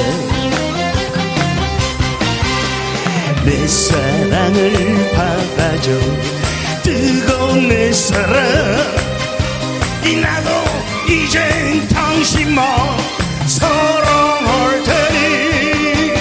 [3.45, 5.91] 내 사랑을 받아줘
[7.55, 8.35] 내 사랑.
[10.05, 10.49] 이 나도
[11.07, 12.65] 이젠 당신만
[13.47, 16.13] 사랑할 테니?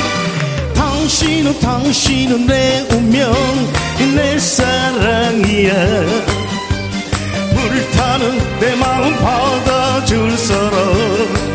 [0.74, 3.32] 당신은 당신은 내 운명
[4.14, 5.74] 내 사랑이야.
[7.54, 11.48] 불타는 내 마음 받아줄 사람.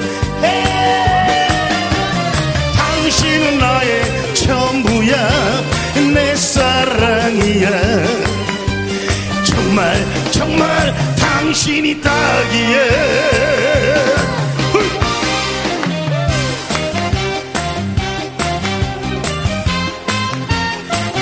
[2.77, 5.63] 당신은 나의 전부야
[6.13, 8.22] 내 사랑이야
[9.73, 12.89] 정말 정말 당신이 딱이에.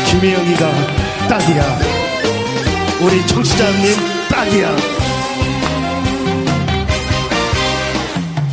[0.05, 0.69] 김혜영이가
[1.29, 1.79] 딱이야.
[2.99, 3.95] 우리 청취자님
[4.29, 4.75] 딱이야.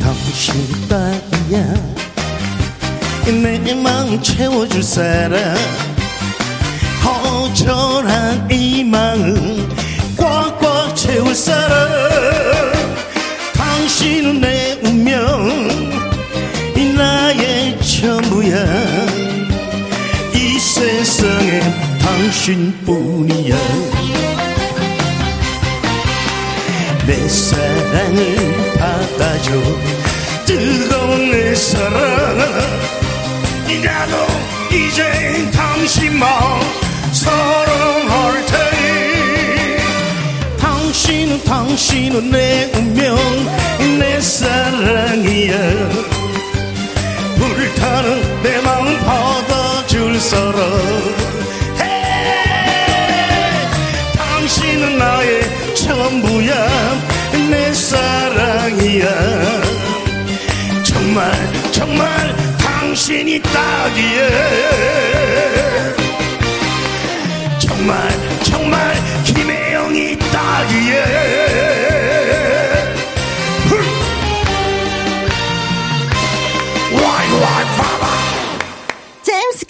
[0.01, 1.73] 당신 딱이야.
[3.25, 5.57] 내 마음 채워줄 사람.
[7.03, 9.58] 허전한 이 마음
[11.29, 12.73] 채울 사람
[13.53, 15.47] 당신은 내 운명
[16.75, 18.65] 이 나의 전부야.
[20.33, 21.59] 이 세상에
[21.99, 23.55] 당신뿐이야.
[27.05, 29.51] 내 사랑을 받아줘.
[30.45, 32.39] 뜨거운 내 사랑.
[33.83, 34.27] 나도
[34.75, 36.29] 이제 당신만
[37.11, 38.68] 사랑할 테니
[41.09, 43.17] 당신은 당신은 내 운명
[43.97, 45.57] 내 사랑이야
[47.35, 50.61] 불타는 내 마음 받아줄 사람
[54.13, 55.41] 당신은 나의
[55.73, 56.69] 전부야
[57.49, 59.07] 내 사랑이야.
[60.83, 61.31] 정말
[61.71, 64.29] 정말 당신이 딱이야.
[67.57, 68.09] 정말
[68.43, 68.93] 정말
[69.23, 69.68] 김혜
[70.31, 70.69] 딱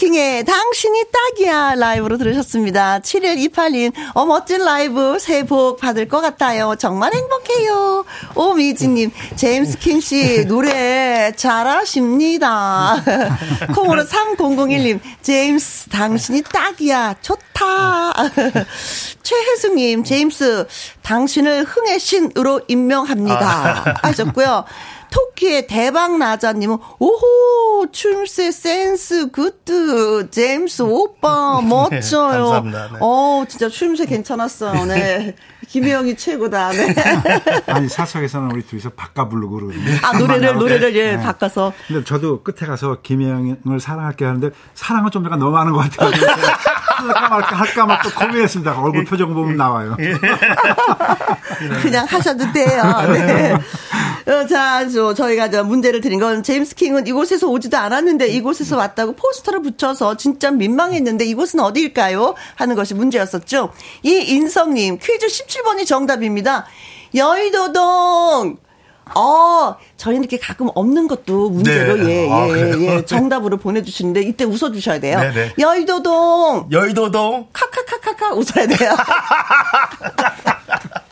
[0.09, 2.99] 킹의 당신이 딱이야 라이브로 들으셨습니다.
[2.99, 6.75] 7128님, 어, 멋진 라이브 새해 복 받을 것 같아요.
[6.79, 8.05] 정말 행복해요.
[8.33, 13.03] 오미지님, 제임스 킹씨 노래 잘하십니다.
[13.75, 17.15] 콩으로 3001님, 제임스 당신이 딱이야.
[17.21, 18.13] 좋다.
[19.21, 20.67] 최혜수님, 제임스
[21.03, 23.83] 당신을 흥의 신으로 임명합니다.
[23.85, 23.93] 아.
[24.01, 24.65] 하셨고요.
[25.11, 32.31] 토끼의 대박 나자님은 오호 춤새 센스 good 제임스 오빠 멋져요.
[32.31, 32.89] 네, 감사합니다.
[32.93, 32.97] 네.
[33.01, 34.85] 어 진짜 춤새 괜찮았어요.
[34.85, 35.35] 네.
[35.67, 36.71] 김혜영이 최고다.
[36.71, 36.95] 네.
[37.67, 39.97] 아니 사석에서는 우리 둘이서 바꿔 부르고 그러거든요.
[40.03, 41.23] 아 노래를 노래를 예 네.
[41.23, 41.73] 바꿔서.
[41.87, 46.11] 근데 저도 끝에 가서 김혜영을 사랑할게 하는데 사랑은 좀 약간 너무 많은 것 같아요.
[46.99, 48.81] 할까 말까 할까 말까 고민했습니다.
[48.81, 49.95] 얼굴 표정 보면 나와요.
[51.81, 52.83] 그냥 하셔도 돼요.
[53.13, 53.53] 네.
[54.27, 59.13] 어, 자, 저, 저희가 저 문제를 드린 건 제임스 킹은 이곳에서 오지도 않았는데 이곳에서 왔다고
[59.13, 62.35] 포스터를 붙여서 진짜 민망했는데 이곳은 어디일까요?
[62.55, 63.71] 하는 것이 문제였었죠.
[64.03, 66.65] 이 인성님 퀴즈 17번이 정답입니다.
[67.15, 68.57] 여의도동
[69.15, 72.27] 어, 저희는 이렇게 가끔 없는 것도 문제로, 네.
[72.27, 75.19] 예, 아, 예, 예, 정답으로 보내주시는데, 이때 웃어주셔야 돼요.
[75.19, 75.53] 네네.
[75.57, 76.67] 여의도동.
[76.71, 77.47] 여의도동.
[77.51, 78.91] 카카카카카 웃어야 돼요.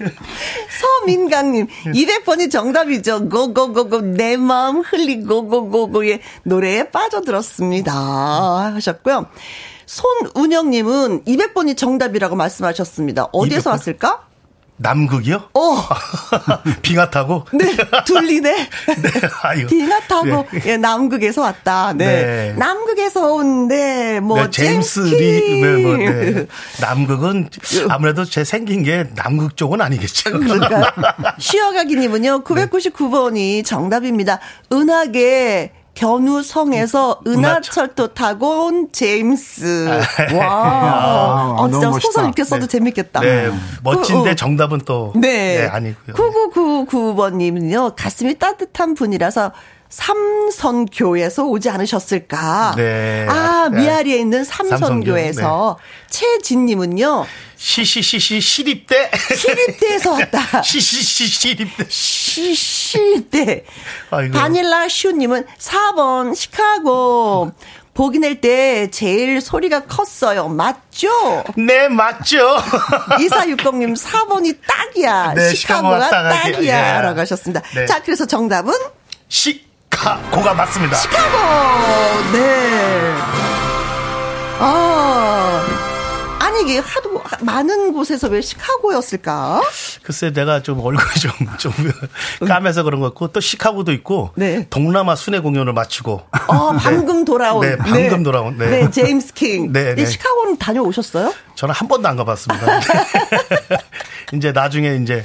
[0.80, 3.28] 서민강님, 200번이 정답이죠.
[3.28, 7.92] 고고고고, 내 마음 흘리고, 고고고고의 노래에 빠져들었습니다.
[8.74, 9.26] 하셨고요.
[9.86, 13.28] 손운영님은 200번이 정답이라고 말씀하셨습니다.
[13.32, 13.72] 어디에서 200번?
[13.72, 14.29] 왔을까?
[14.80, 15.50] 남극이요?
[15.52, 15.76] 어.
[16.80, 17.44] 빙하 타고?
[17.52, 18.56] 네, 둘리네.
[19.02, 19.10] 네,
[19.42, 19.66] 아유.
[19.66, 20.62] 빙하 타고, 네.
[20.64, 21.92] 예, 남극에서 왔다.
[21.92, 22.06] 네.
[22.06, 22.54] 네.
[22.54, 26.46] 남극에서 온, 네, 뭐, 네, 제임스 리, 네, 뭐, 네.
[26.80, 27.50] 남극은
[27.90, 30.30] 아무래도 제 생긴 게 남극 쪽은 아니겠죠.
[30.30, 30.94] 그러니까.
[31.38, 34.40] 쉬어가기 님은요, 999번이 정답입니다.
[34.72, 39.88] 은하계, 견우성에서 은하철도 타고 온 제임스.
[39.90, 40.46] 아, 와.
[40.46, 42.68] 아, 아, 진짜 소설 이렇게 써도 네.
[42.68, 43.20] 재밌겠다.
[43.20, 43.50] 네.
[43.82, 44.36] 멋진데 그.
[44.36, 45.12] 정답은 또.
[45.16, 45.58] 네.
[45.58, 46.16] 네 아니고요.
[46.16, 49.52] 9999번님은요, 가슴이 따뜻한 분이라서
[49.90, 52.74] 삼선교에서 오지 않으셨을까?
[52.76, 53.26] 네.
[53.28, 53.80] 아, 네.
[53.80, 55.76] 미아리에 있는 삼선교에서.
[55.78, 56.06] 네.
[56.08, 57.26] 최진님은요.
[57.56, 59.10] 시시시시 시립대.
[59.36, 60.62] 시립대에서 왔다.
[60.62, 61.84] 시시시 시립대.
[61.88, 63.64] 시시립대.
[64.32, 67.52] 바닐라 슈님은 4번 시카고.
[67.92, 70.48] 보기 낼 때 제일 소리가 컸어요.
[70.48, 71.08] 맞죠?
[71.56, 72.56] 네, 맞죠.
[73.18, 75.34] 2460님 4번이 딱이야.
[75.34, 76.98] 네, 시카고가 딱이야.
[76.98, 77.02] 예.
[77.02, 77.60] 라고 하셨습니다.
[77.74, 77.84] 네.
[77.86, 78.72] 자, 그래서 정답은?
[79.28, 79.68] 시
[80.00, 80.96] 카고가 맞습니다.
[80.96, 81.36] 시카고!
[82.32, 83.14] 네.
[84.58, 85.66] 아.
[86.40, 89.60] 아니 이게 하도 많은 곳에서 왜 시카고였을까?
[90.02, 91.72] 글쎄 내가 좀 얼굴이 좀 좀
[92.48, 94.66] 까매서 그런 것 같고 또 시카고도 있고 네.
[94.70, 97.24] 동남아 순회 공연을 마치고 어 방금 네.
[97.26, 98.22] 돌아온 네 방금 네.
[98.22, 98.70] 돌아온 네.
[98.70, 99.72] 네 제임스 킹.
[99.72, 100.06] 네, 네.
[100.06, 101.32] 시카고는 다녀오셨어요?
[101.56, 102.66] 저는 한 번도 안 가봤습니다.
[104.32, 105.24] 이제 나중에 이제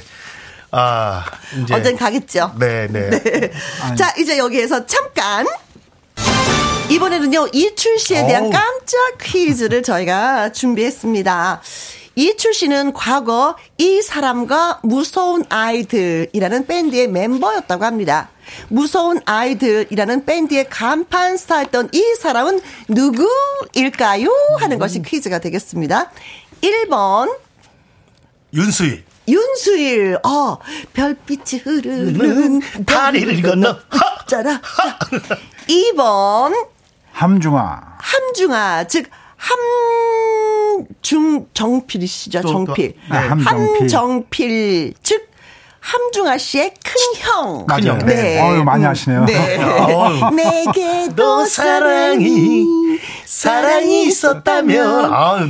[0.78, 1.24] 아,
[1.62, 2.52] 이제 언젠 가겠죠.
[2.58, 3.08] 네, 네.
[3.08, 3.50] 네.
[3.96, 5.46] 자, 이제 여기에서 잠깐
[6.90, 11.62] 이번에는요, 이출 씨에 대한 깜짝 퀴즈를 저희가 준비했습니다.
[12.14, 18.30] 이출 씨는 과거 이 사람과 무서운 아이들이라는 밴드의 멤버였다고 합니다.
[18.68, 24.28] 무서운 아이들이라는 밴드의 간판 스타였던 이 사람은 누구일까요?
[24.60, 26.10] 하는 것이 퀴즈가 되겠습니다.
[26.62, 27.36] 1번.
[28.54, 29.05] 윤수일.
[29.28, 30.58] 윤수일, 어,
[30.92, 33.76] 별빛이 흐르는 다리를 건너,
[34.26, 34.60] 짜라.
[35.68, 36.54] 2번,
[37.12, 37.96] 함중아.
[37.98, 39.10] 함중아, 즉,
[41.06, 42.94] 함중 정필이시죠, 정필.
[43.10, 43.80] 네, 함정필.
[43.80, 44.94] 함정필.
[45.02, 45.28] 즉,
[45.80, 47.64] 함중아 씨의 큰 형.
[47.68, 47.98] 맞아요.
[47.98, 48.40] 네.
[48.40, 49.24] 어유 많이 하시네요.
[49.24, 49.58] 네.
[50.34, 52.66] 내게도 사랑이,
[53.24, 55.14] 사랑이 있었다면.
[55.14, 55.48] 아유,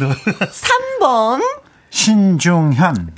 [1.00, 1.42] 3번.
[1.88, 3.14] 신중현.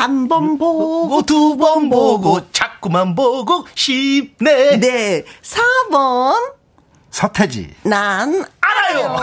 [0.00, 4.78] 한 번 보고, 두 번 보고, 자꾸만 보고 싶네.
[4.80, 5.24] 네.
[5.42, 6.54] 4번.
[7.10, 7.74] 서태지.
[7.82, 9.16] 난 알아요.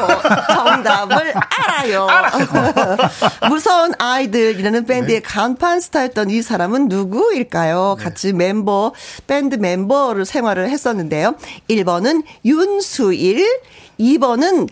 [0.53, 2.07] 정답을 알아요.
[3.49, 7.95] 무서운 아이들이라는 밴드의 간판 스타였던 이 사람은 누구일까요?
[7.97, 8.03] 네.
[8.03, 8.93] 같이 멤버,
[9.25, 11.35] 밴드 멤버로 생활을 했었는데요.
[11.69, 13.61] 1번은 윤수일,
[13.99, 14.67] 2번은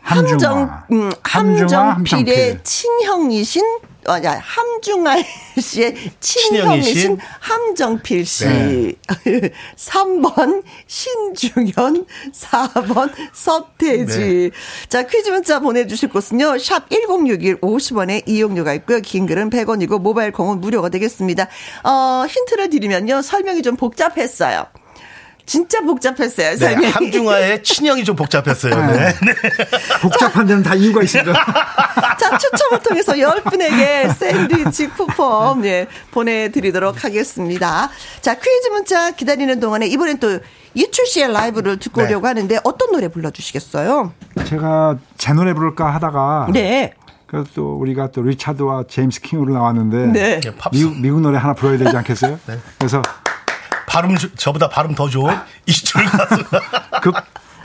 [0.00, 3.62] 함정, 음, 함정필의 친형이신
[4.06, 5.16] 아니야 함중아
[5.60, 8.44] 씨의 친형이 신 함정필 씨.
[8.46, 8.94] 네.
[9.76, 14.18] 3번 신중현, 4번 서태지.
[14.18, 14.50] 네.
[14.88, 16.58] 자, 퀴즈 문자 보내주실 곳은요.
[16.58, 19.00] 샵 1061 50원에 이용료가 있고요.
[19.00, 21.48] 긴 글은 100원이고 모바일 공은 무료가 되겠습니다.
[21.84, 23.22] 어, 힌트를 드리면요.
[23.22, 24.66] 설명이 좀 복잡했어요.
[25.46, 26.56] 진짜 복잡했어요.
[26.56, 28.74] 네, 함중화의 친형이 좀 복잡했어요.
[28.86, 28.92] 네.
[28.96, 29.14] 네.
[30.00, 31.32] 복잡한 데는 다 이유가 있습니다.
[32.18, 37.90] 자, 추첨을 통해서 10분에게 샌드위치 쿠폰 예, 보내드리도록 하겠습니다.
[38.20, 40.38] 자, 퀴즈 문자 기다리는 동안에 이번엔 또
[40.72, 42.08] 이출 씨의 라이브를 듣고 네.
[42.08, 44.12] 오려고 하는데 어떤 노래 불러주시겠어요?
[44.44, 46.94] 제가 제 노래 부를까 하다가 네.
[47.26, 50.40] 그래서 또 우리가 또 리차드와 제임스 킹으로 나왔는데 네.
[50.72, 52.38] 미국, 미국 노래 하나 불러야 되지 않겠어요?
[52.46, 52.58] 네.
[52.78, 53.02] 그래서
[53.86, 55.34] 발음 저보다 발음 더 좋은
[55.66, 56.42] 이주철 가수.
[57.02, 57.12] 그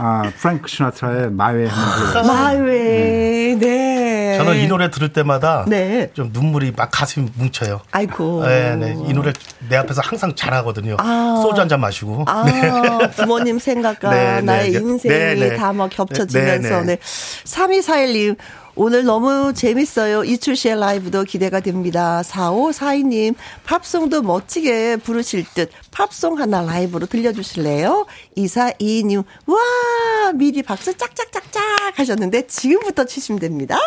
[0.01, 4.29] 아, 프랭크 시나트라의 마웨이 하는 마웨이, 네.
[4.29, 4.37] 네.
[4.37, 6.09] 저는 이 노래 들을 때마다 네.
[6.13, 7.81] 좀 눈물이 막 가슴이 뭉쳐요.
[7.91, 8.45] 아이고.
[8.45, 8.95] 네, 네.
[9.07, 9.33] 이 노래
[9.67, 10.95] 내 앞에서 항상 잘하거든요.
[10.99, 11.41] 아.
[11.43, 12.23] 소주 한 잔 마시고.
[12.27, 12.71] 아, 네.
[13.17, 14.41] 부모님 생각과 네, 네.
[14.41, 16.79] 나의 인생이 네, 다뭐 겹쳐지면서.
[16.81, 16.95] 네.
[16.95, 16.97] 네.
[17.43, 18.37] 3241님,
[18.81, 20.23] 오늘 너무 재밌어요.
[20.23, 22.21] 이출 씨의 라이브도 기대가 됩니다.
[22.23, 28.05] 4542님, 팝송도 멋지게 부르실 듯 팝송 하나 라이브로 들려주실래요?
[28.37, 31.61] 2422님, 와, 미리 박수 짝짝짝짝
[31.95, 33.77] 하셨는데 지금부터 치시면 됩니다.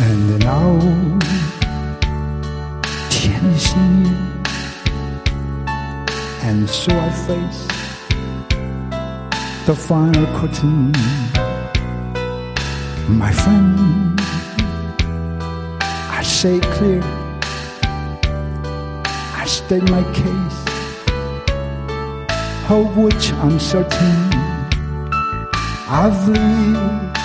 [0.00, 1.20] And now.
[6.50, 7.62] And so I face
[9.66, 10.90] the final curtain.
[13.06, 14.20] My friend,
[16.18, 17.02] I say clear,
[19.40, 20.60] I state my case,
[22.68, 24.18] of which I'm certain.
[25.88, 27.16] I've lived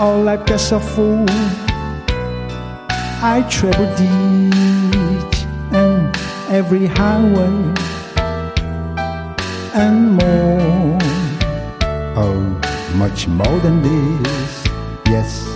[0.00, 1.24] all like a fool.
[3.22, 4.97] I treble and
[6.50, 7.74] every highway
[9.74, 10.98] and more.
[12.16, 12.40] Oh,
[12.96, 14.64] much more than this.
[15.06, 15.46] Yes,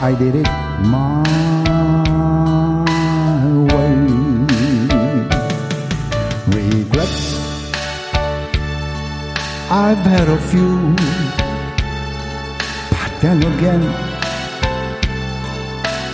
[0.00, 0.48] I did it
[0.80, 1.22] my
[3.74, 3.94] way.
[6.56, 7.36] Regrets,
[9.70, 10.94] I've had a few,
[12.90, 13.82] but then again,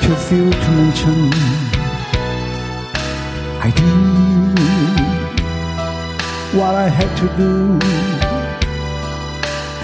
[0.02, 1.69] too few to mention.
[3.76, 3.90] I
[6.52, 7.78] what I had to do,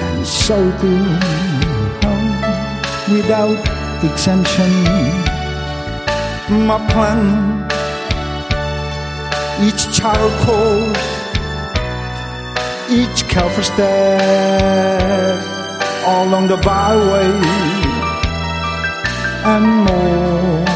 [0.05, 0.94] and so do
[2.03, 2.22] oh,
[3.12, 3.59] without
[4.03, 4.72] exemption.
[6.66, 7.66] My plan,
[9.66, 11.07] each child course,
[12.90, 15.38] each careful step
[16.07, 17.33] along the byway,
[19.53, 20.75] and more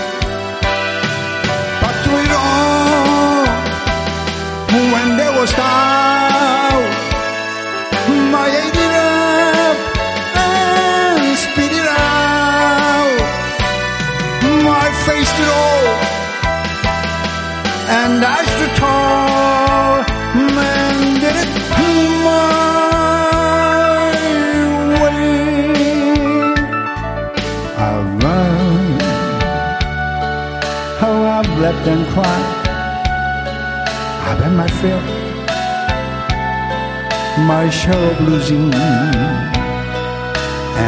[37.47, 38.73] My share of losing.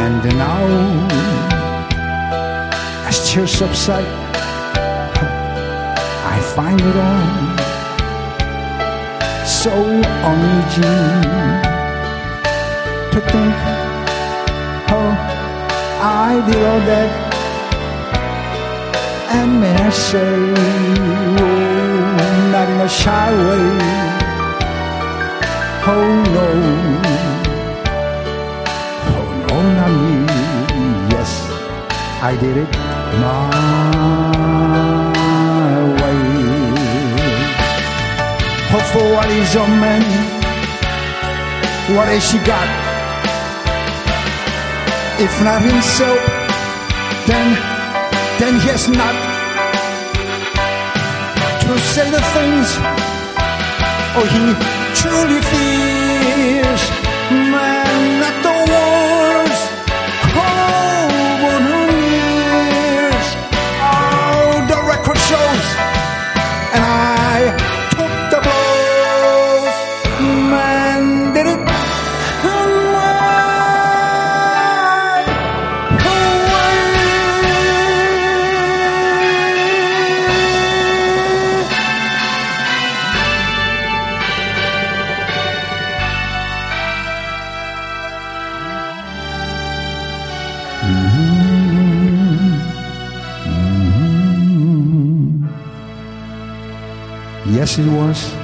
[0.00, 0.66] And now,
[3.08, 4.12] as tears subside,
[6.34, 7.54] I find it all
[9.46, 9.72] so
[10.30, 10.96] uneasy
[13.12, 13.54] to think
[14.88, 15.04] how
[16.00, 17.10] I did all that.
[19.36, 20.32] And may I say,
[21.38, 21.52] oh,
[22.52, 24.23] not in a shy way.
[25.86, 25.90] Oh
[26.32, 26.48] no,
[29.12, 30.82] oh no, not me.
[31.12, 31.30] Yes,
[32.22, 32.70] I did it
[33.20, 33.50] my
[36.00, 36.20] way.
[38.72, 40.04] Oh, for what is a man?
[41.94, 42.68] What has she got?
[45.20, 46.20] If not himself,
[47.28, 47.46] then,
[48.40, 49.14] then he has not
[51.60, 52.68] to say the things.
[54.16, 54.42] Oh, he
[54.94, 55.73] truly fears
[97.74, 98.43] seen once.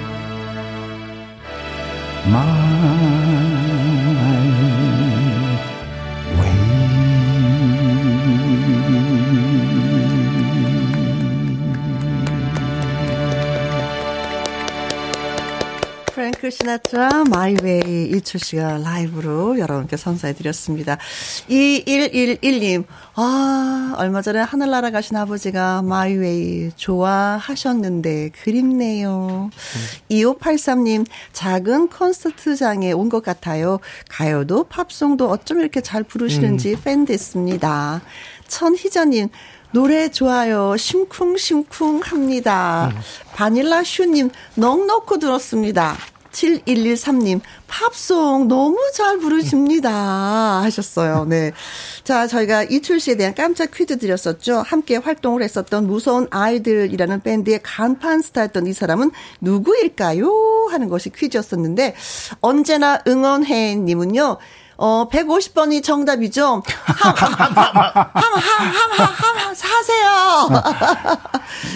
[16.61, 20.99] 시나트라 My Way 이철 씨가 라이브로 여러분께 선사해 드렸습니다.
[21.49, 22.85] 2111님,
[23.15, 29.49] 아, 얼마 전에 하늘나라 가신 아버지가 My Way 좋아하셨는데 그립네요.
[29.51, 29.51] 음.
[30.11, 33.81] 2583님, 작은 콘서트장에 온 것 같아요.
[34.11, 36.81] 가요도 팝송도 어쩜 이렇게 잘 부르시는지 음.
[36.85, 38.03] 팬 됐습니다.
[38.49, 39.31] 천희자님,
[39.73, 40.77] 노래 좋아요.
[40.77, 42.93] 심쿵심쿵 합니다.
[42.95, 43.01] 음.
[43.35, 45.97] 바닐라 슈님, 넉 넣고 들었습니다.
[46.33, 50.63] 7113님, 팝송 너무 잘 부르십니다.
[50.63, 51.25] 하셨어요.
[51.25, 51.53] 네.
[52.05, 54.63] 자, 저희가 이출 씨에 대한 깜짝 퀴즈 드렸었죠.
[54.67, 59.11] 함께 활동을 했었던 무서운 아이들이라는 밴드의 간판 스타였던 이 사람은
[59.41, 60.69] 누구일까요?
[60.71, 61.95] 하는 것이 퀴즈였었는데,
[62.41, 64.39] 언제나 응원해 님은요,
[64.83, 66.63] 어, 150번이 정답이죠.
[66.87, 68.03] 함, 함, 함, 함,
[68.97, 70.49] 함, 함, 사세요.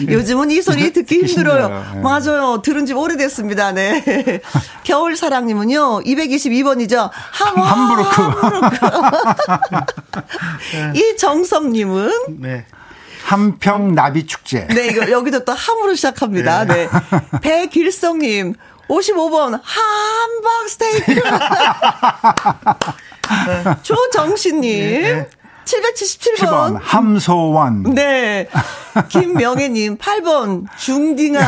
[0.09, 1.68] 요즘은 이 소리 듣기 힘들어요.
[1.68, 2.00] 네.
[2.00, 2.62] 맞아요.
[2.62, 3.72] 들은 지 오래됐습니다.
[3.72, 4.40] 네.
[4.84, 7.11] 겨울 사랑님은요, 222번이죠.
[7.12, 8.22] 함, 함부르크.
[8.22, 8.78] 함부르크.
[10.94, 12.11] 이정섭님은?
[12.40, 12.64] 네.
[13.24, 14.66] 한평 나비 축제.
[14.68, 16.64] 네, 이거 여기도 또 함으로 시작합니다.
[16.64, 16.88] 네.
[16.88, 17.40] 네.
[17.42, 18.55] 배길성님,
[18.89, 21.14] 55번 함박 스테이크.
[23.82, 25.03] 조정신님.
[25.03, 25.28] 네.
[25.64, 26.38] 777번.
[26.38, 27.82] 7번 함소원.
[27.94, 28.48] 네.
[29.08, 31.40] 김명혜님 8번 중딩아.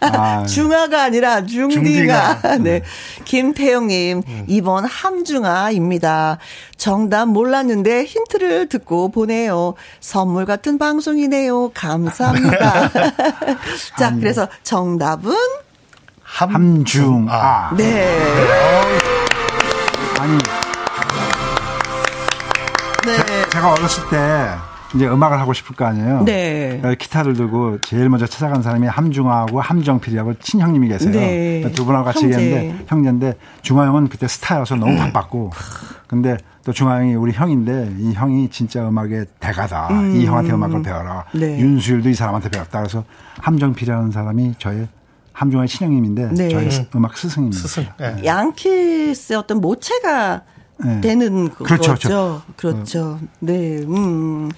[0.00, 2.40] 아, 중아가 아니라 중딩아.
[2.40, 2.56] 중딩아.
[2.62, 2.82] 네.
[3.24, 4.46] 김태영님 음.
[4.48, 6.38] 2번 함중아입니다.
[6.76, 9.74] 정답 몰랐는데 힌트를 듣고 보내요.
[10.00, 11.70] 선물 같은 방송이네요.
[11.74, 12.90] 감사합니다.
[13.98, 15.34] 자, 그래서 정답은
[16.22, 17.74] 함 중아.
[17.76, 18.16] 네.
[18.22, 19.15] 아
[23.66, 24.48] 제가 어렸을 때
[24.94, 26.22] 이제 음악을 하고 싶을 거 아니에요.
[26.24, 26.80] 네.
[26.98, 31.10] 기타를 들고 제일 먼저 찾아간 사람이 함중아하고 함정필이하고 친형님이 계세요.
[31.10, 31.72] 네.
[31.74, 32.40] 두 분하고 같이 형제.
[32.40, 35.50] 얘기했는데 형제인데 중아 형은 그때 스타여서 너무 바빴고
[36.06, 39.88] 근데 또 중아 형이 우리 형인데 이 형이 진짜 음악의 대가다.
[39.90, 40.16] 음.
[40.16, 41.24] 이 형한테 음악을 배워라.
[41.34, 41.58] 네.
[41.58, 42.78] 윤수일도 이 사람한테 배웠다.
[42.80, 43.04] 그래서
[43.40, 44.86] 함정필이라는 사람이 저의
[45.32, 46.48] 함중아의 친형님인데 네.
[46.48, 47.58] 저의 음악 스승입니다.
[47.58, 47.84] 스승.
[47.98, 48.22] 네.
[48.24, 50.42] 양키스의 어떤 모체가
[50.84, 51.00] 네.
[51.00, 52.08] 되는 그렇죠, 거죠.
[52.08, 52.42] 그렇죠.
[52.56, 53.20] 그렇죠.
[53.40, 53.78] 네.
[53.78, 54.50] 음.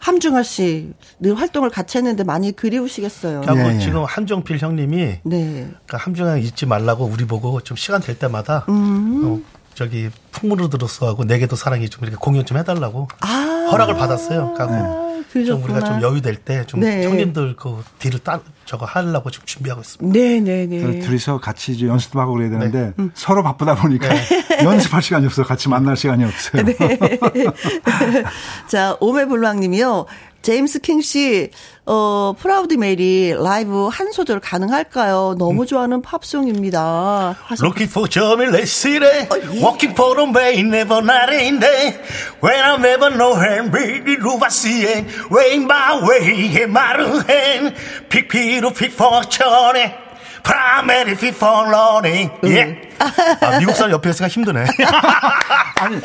[0.00, 3.42] 함중아 씨 늘 활동을 같이 했는데 많이 그리우시겠어요.
[3.44, 5.68] 그리고 예, 지금 한정필 형님이 네.
[5.84, 9.22] 그러니까 함중아 잊지 말라고 우리 보고 좀 시간 될 때마다 음.
[9.44, 13.68] 어, 저기 풍문으로 들었어 하고 내게도 사랑이 좀 이렇게 공연 좀 해달라고 아.
[13.70, 14.54] 허락을 받았어요.
[14.54, 17.04] 그래고 좀 우리가 좀 여유 될 때좀 네.
[17.04, 20.18] 형님들 그 뒤를 따 저거 하려고 지금 준비하고 있습니다.
[20.18, 20.98] 네, 네, 네.
[20.98, 22.92] 둘이서 같이 이제 연습도 하고 그래야 되는데 네.
[22.98, 23.12] 음.
[23.14, 24.20] 서로 바쁘다 보니까 네.
[24.64, 25.44] 연습할 시간이 없어.
[25.44, 26.64] 같이 만날 시간이 없어요.
[26.64, 26.76] 네.
[28.68, 30.06] 자, 오메블랑님이요.
[30.42, 31.50] 제임스 킹 씨,
[31.84, 35.34] 어, 프라우드 메리 라이브 한 소절 가능할까요?
[35.38, 37.36] 너무 좋아하는 팝송입니다.
[37.60, 39.26] Looking for Jamie City,
[39.60, 41.98] walking for the way, never not in day.
[42.40, 45.06] When I never know him, baby, do I see it?
[45.30, 47.74] Way my way, 해.
[48.08, 50.07] Pick Peter, pick for Johnny.
[50.42, 52.30] Primary fit for learning.
[52.44, 52.90] 예.
[52.98, 54.64] 아, 미국 사람 옆에 있으니까 힘드네.
[55.80, 56.00] 아니,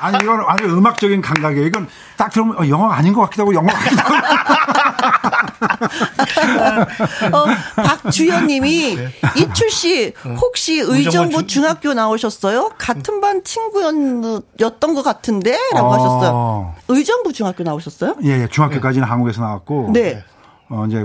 [0.00, 1.66] 아니, 이건 아주 음악적인 감각이에요.
[1.66, 4.14] 이건 딱 들으면 어, 영어 아닌 것 같기도 하고 영어 같기도 하고.
[7.36, 9.08] 어, 박주현 님이 네.
[9.36, 12.70] 이출 씨 혹시 의정부 중학교 나오셨어요?
[12.78, 15.58] 같은 반 친구였던 것 같은데?
[15.74, 15.92] 라고 어.
[15.92, 16.74] 하셨어요.
[16.88, 18.16] 의정부 중학교 나오셨어요?
[18.24, 18.48] 예, 예.
[18.48, 19.10] 중학교까지는 네.
[19.10, 19.90] 한국에서 나왔고.
[19.92, 20.22] 네.
[20.68, 21.04] 어, 이제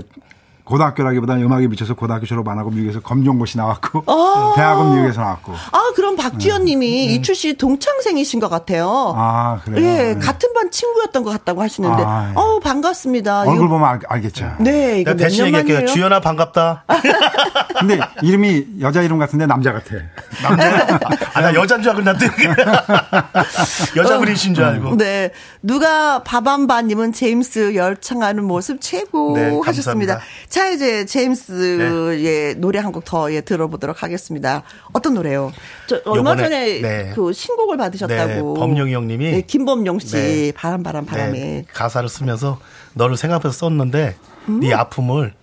[0.63, 5.53] 고등학교라기보다는 음악에 미쳐서 고등학교 졸업 안 하고 미국에서 검정고시 나왔고 아~ 대학은 미국에서 나왔고.
[5.53, 7.13] 아 그럼 박주현님이 네.
[7.13, 9.13] 이출 씨 동창생이신 것 같아요.
[9.15, 9.85] 아 그래요.
[9.85, 10.19] 예, 네.
[10.19, 12.33] 같은 반 친구였던 것 같다고 하시는데, 아, 예.
[12.35, 13.41] 어 반갑습니다.
[13.41, 15.85] 얼굴 이거, 보면 알, 겠죠 네, 이거 대신 얘기할게요.
[15.85, 16.85] 주연아 반갑다.
[17.79, 19.95] 근데 이름이 여자 이름 같은데 남자 같아.
[20.41, 20.99] 남자?
[21.33, 22.25] 아, 나 여자인 줄 알고 난데
[23.97, 24.97] 여자분이신 줄 알고.
[24.97, 30.19] 네, 누가 바밤바님은 제임스 열창하는 모습 최고 네, 하셨습니다.
[30.53, 32.53] 자, 이제 제임스의 네.
[32.53, 34.61] 노래 한 곡 더 예, 들어보도록 하겠습니다.
[34.91, 35.51] 어떤 노래요?
[35.87, 37.11] 저 얼마 전에 네.
[37.15, 38.53] 그 신곡을 받으셨다고.
[38.53, 39.31] 네, 범용이 형님이.
[39.31, 40.51] 네, 김범용 씨, 네.
[40.51, 41.39] 바람, 바람, 바람에.
[41.39, 42.59] 네, 가사를 쓰면서
[42.93, 44.15] 너를 생각해서 썼는데,
[44.49, 44.59] 음?
[44.59, 45.33] 네 아픔을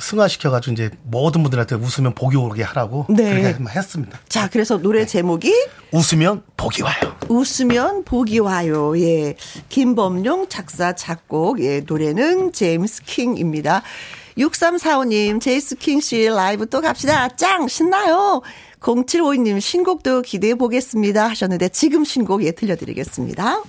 [0.00, 3.40] 승화시켜가지고 이제 모든 분들한테 웃으면 복이 오게 하라고 네.
[3.40, 4.18] 그렇게 했습니다.
[4.28, 5.06] 자, 그래서 노래 네.
[5.06, 5.54] 제목이
[5.92, 6.96] 웃으면 복이 와요.
[7.28, 8.98] 웃으면 복이 와요.
[8.98, 9.36] 예.
[9.68, 13.82] 김범용 작사 작곡 예, 노래는 제임스 킹입니다.
[14.36, 17.28] 6345님, 제이스 킹 씨 라이브 또 갑시다.
[17.28, 18.42] 짱 신나요.
[18.80, 23.62] 0752님 신곡도 기대해 보겠습니다 하셨는데 지금 신곡 예 들려드리겠습니다.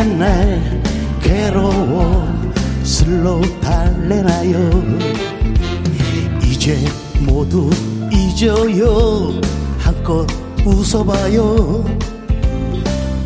[0.00, 0.82] 난 날
[1.20, 2.26] 괴로워
[2.82, 4.70] 슬로 달래나요?
[6.42, 6.82] 이제
[7.18, 7.68] 모두
[8.10, 9.38] 잊어요.
[9.78, 10.26] 한껏
[10.64, 11.84] 웃어봐요.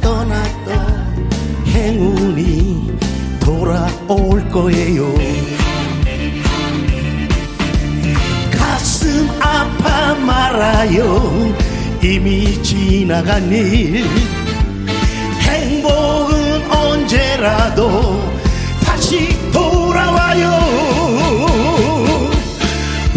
[0.00, 1.30] 떠났던
[1.68, 2.92] 행운이
[3.38, 5.14] 돌아올 거예요.
[8.50, 11.54] 가슴 아파 말아요.
[12.02, 14.04] 이미 지나간 일
[17.44, 18.32] 언제라도
[18.82, 20.50] 다시 돌아와요.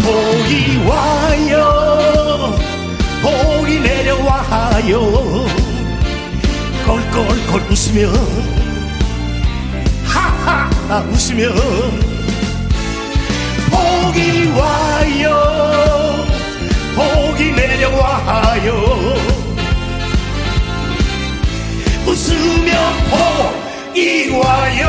[0.02, 2.54] 복이 와요.
[3.22, 5.46] 복이 내려와요.
[6.86, 8.12] 껄껄껄 웃으며
[10.04, 11.48] 하하하 웃으며
[13.70, 16.26] 복이 와요.
[16.94, 19.14] 복이 내려와요.
[22.06, 22.72] 웃으며
[23.10, 23.67] 복
[23.98, 24.88] 이 와요.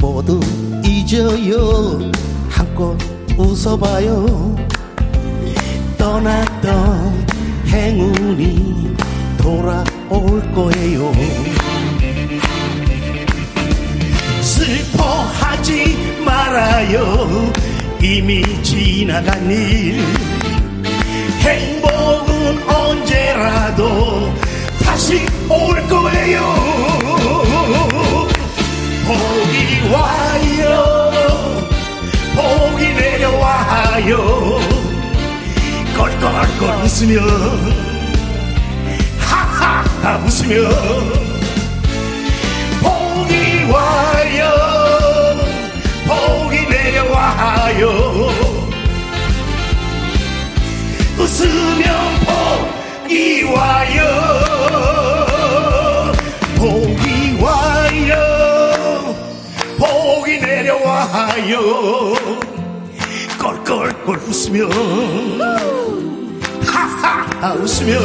[0.00, 0.40] 모두
[0.84, 2.10] 잊어요.
[2.48, 2.96] 한껏
[3.36, 4.67] 웃어봐요
[7.88, 8.94] 행운이
[9.38, 11.10] 돌아올 거예요.
[14.42, 17.50] 슬퍼하지 말아요.
[18.02, 20.02] 이미 지나간 일.
[21.40, 24.34] 행복은 언제라도
[24.84, 25.87] 다시 올
[36.98, 37.20] 웃으며
[39.20, 40.68] 하하하 웃으며
[42.82, 44.42] 복이 와요.
[46.08, 47.84] 복이 내려와요.
[51.18, 51.86] 웃으면
[52.26, 54.02] 복이 와요.
[56.56, 59.14] 복이 와요.
[59.78, 61.54] 복이 내려와요.
[63.38, 66.07] 껄껄껄 웃으며
[67.40, 67.98] 웃으며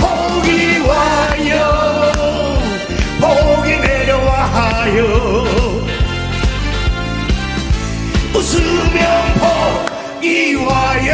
[0.00, 2.12] 복이 와요.
[3.20, 5.02] 복이 내려와요.
[8.32, 8.98] 웃으며
[9.40, 11.10] 복이 와요.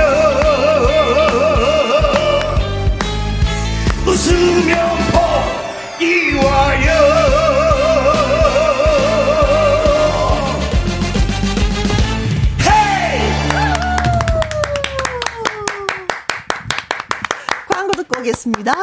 [4.06, 4.95] 웃으며
[18.66, 18.74] 오겠습니다.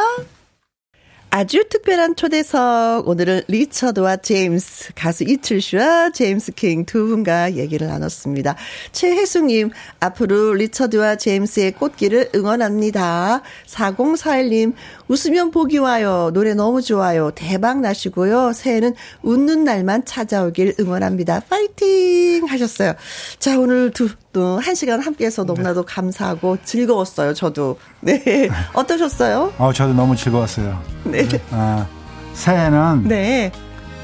[1.30, 3.08] 아주 특별한 초대석.
[3.08, 8.56] 오늘은 리처드와 제임스, 가수 이출슈와 제임스 킹 두 분과 얘기를 나눴습니다.
[8.92, 13.42] 최혜숙님, 앞으로 리처드와 제임스의 꽃길을 응원합니다.
[13.66, 14.74] 4041님,
[15.08, 16.32] 웃으면 복이 와요.
[16.34, 17.32] 노래 너무 좋아요.
[17.36, 18.54] 대박 나시고요.
[18.54, 21.42] 새해는 웃는 날만 찾아오길 응원합니다.
[21.50, 22.46] 파이팅!
[22.48, 22.94] 하셨어요.
[23.40, 25.94] 자, 오늘 두, 또 한 시간 함께 해서 너무나도 네.
[25.94, 27.34] 감사하고 즐거웠어요.
[27.34, 27.78] 저도.
[28.02, 28.50] 네.
[28.74, 29.54] 어떠셨어요?
[29.58, 30.82] 어, 저도 너무 즐거웠어요.
[31.04, 31.28] 네.
[31.52, 31.86] 아,
[32.34, 33.52] 새해는 네.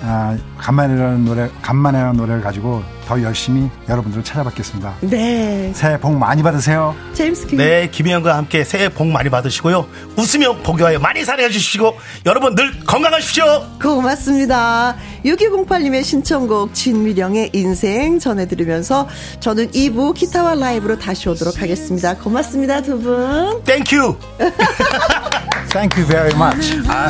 [0.02, 4.93] 아, 간만이라는 노래, 간만이라는 노래를 가지고 더 열심히 여러분들을 찾아뵙겠습니다.
[5.02, 5.72] 네.
[5.74, 6.95] 새해 복 많이 받으세요.
[7.14, 7.58] 제임스 킴.
[7.58, 9.88] 네, 김혜영과 함께 새해 복 많이 받으시고요.
[10.16, 11.97] 웃으면 복이 와요 많이 사랑해 주시고
[12.28, 13.43] 여러분 늘 건강하십시오.
[13.82, 14.95] 고맙습니다.
[15.26, 19.08] 6208님의 신청곡 진미령의 인생 전해드리면서
[19.39, 22.16] 저는 2부 기타와 라이브로 다시 오도록 하겠습니다.
[22.16, 23.64] 고맙습니다, 두 분.
[23.64, 24.18] Thank you.
[25.70, 26.78] Thank you very much.
[26.88, 27.10] 아,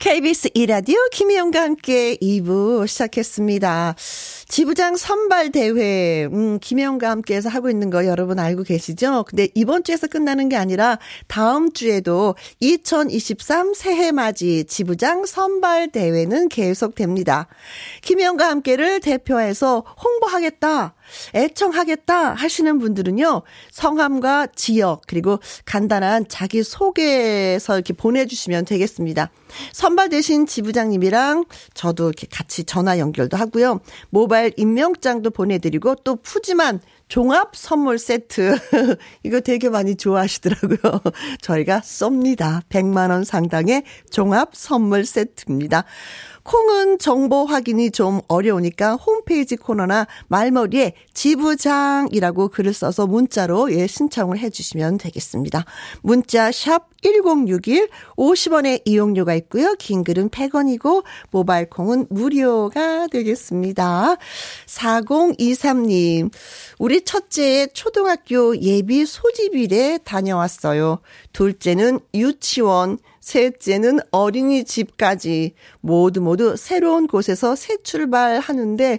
[0.00, 3.94] KBS 이라디오 김희영과 함께 2부 시작했습니다.
[4.50, 9.22] 지부장 선발 대회, 음, 김혜영과 함께해서 하고 있는 거 여러분 알고 계시죠?
[9.28, 10.98] 근데 이번 주에서 끝나는 게 아니라
[11.28, 17.46] 다음 주에도 2023 새해 맞이 지부장 선발 대회는 계속됩니다.
[18.02, 20.94] 김혜영과 함께를 대표해서 홍보하겠다.
[21.34, 29.30] 애청하겠다 하시는 분들은요, 성함과 지역, 그리고 간단한 자기 소개서 이렇게 보내주시면 되겠습니다.
[29.72, 31.44] 선발되신 지부장님이랑
[31.74, 33.80] 저도 이렇게 같이 전화 연결도 하고요.
[34.10, 38.56] 모바일 임명장도 보내드리고 또 푸짐한 종합 선물 세트.
[39.24, 41.00] 이거 되게 많이 좋아하시더라고요.
[41.42, 42.62] 저희가 쏩니다.
[42.68, 45.84] 100만원 상당의 종합 선물 세트입니다.
[46.50, 54.50] 콩은 정보 확인이 좀 어려우니까 홈페이지 코너나 말머리에 지부장이라고 글을 써서 문자로 예 신청을 해
[54.50, 55.64] 주시면 되겠습니다.
[56.02, 59.76] 문자 샵 1061, 50원의 이용료가 있고요.
[59.78, 64.16] 긴 글은 100원이고 모바일 콩은 무료가 되겠습니다.
[64.66, 66.32] 4023님,
[66.80, 70.98] 우리 첫째 초등학교 예비 소집일에 다녀왔어요.
[71.32, 78.98] 둘째는 유치원, 셋째는 어린이집까지 모두 모두 새로운 곳에서 새 출발하는데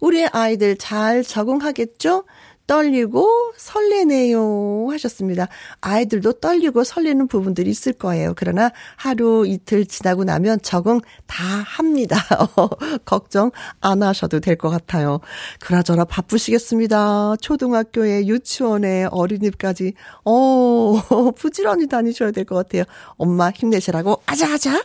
[0.00, 2.24] 우리 아이들 잘 적응하겠죠?
[2.66, 5.48] 떨리고 설레네요 하셨습니다.
[5.80, 8.32] 아이들도 떨리고 설레는 부분들이 있을 거예요.
[8.36, 12.16] 그러나 하루 이틀 지나고 나면 적응 다 합니다.
[13.04, 13.50] 걱정
[13.80, 15.20] 안 하셔도 될 것 같아요.
[15.60, 17.36] 그나저나 바쁘시겠습니다.
[17.40, 19.94] 초등학교에 유치원에 어린이집까지
[20.24, 21.00] 어
[21.36, 22.84] 부지런히 다니셔야 될 것 같아요.
[23.16, 24.82] 엄마 힘내시라고 아자아자.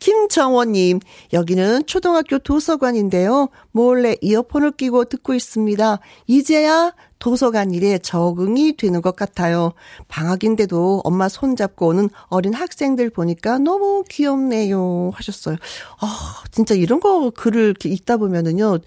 [0.00, 0.98] 김정원님,
[1.32, 3.50] 여기는 초등학교 도서관인데요.
[3.70, 6.00] 몰래 이어폰을 끼고 듣고 있습니다.
[6.26, 9.72] 이제야 도서관 일에 적응이 되는 것 같아요.
[10.08, 15.12] 방학인데도 엄마 손잡고 오는 어린 학생들 보니까 너무 귀엽네요.
[15.14, 15.56] 하셨어요.
[16.00, 18.78] 아, 진짜 이런 거 글을 이렇게 읽다 보면은요.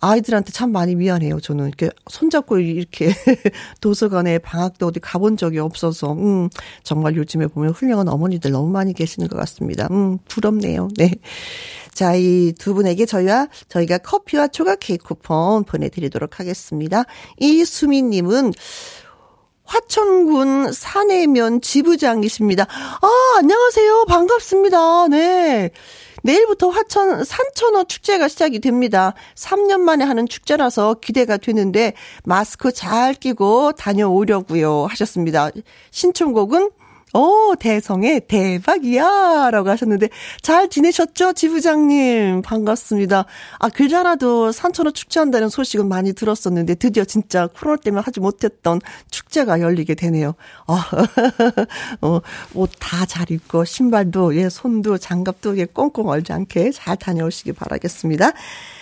[0.00, 1.40] 아이들한테 참 많이 미안해요.
[1.40, 3.12] 저는 이렇게 손잡고 이렇게
[3.80, 6.48] 도서관에 방학도 어디 가본 적이 없어서, 음,
[6.82, 9.88] 정말 요즘에 보면 훌륭한 어머니들 너무 많이 계시는 것 같습니다.
[9.90, 10.88] 음, 부럽네요.
[10.96, 11.12] 네.
[11.92, 17.04] 자, 이 두 분에게 저희와, 저희가 커피와 초각 케이크 쿠폰 보내드리도록 하겠습니다.
[17.38, 18.52] 이수민님은
[19.64, 22.64] 화천군 사내면 지부장이십니다.
[22.64, 24.06] 아, 안녕하세요.
[24.08, 25.08] 반갑습니다.
[25.08, 25.70] 네.
[26.22, 29.14] 내일부터 화천 산천어 축제가 시작이 됩니다.
[29.34, 31.94] 3년 만에 하는 축제라서 기대가 되는데
[32.24, 35.50] 마스크 잘 끼고 다녀오려고요 하셨습니다.
[35.90, 36.70] 신청곡은
[37.12, 39.50] 오, 대성의 대박이야!
[39.50, 40.10] 라고 하셨는데,
[40.42, 41.32] 잘 지내셨죠?
[41.32, 42.42] 지부장님.
[42.42, 43.24] 반갑습니다.
[43.58, 48.80] 아, 글자라도 산천어 축제한다는 소식은 많이 들었었는데, 드디어 진짜 코로나 때문에 하지 못했던
[49.10, 50.34] 축제가 열리게 되네요.
[50.68, 50.88] 아,
[52.02, 52.20] 어,
[52.54, 58.30] 옷 다 잘 입고, 신발도, 예, 손도, 장갑도, 예, 꽁꽁 얼지 않게 잘 다녀오시기 바라겠습니다.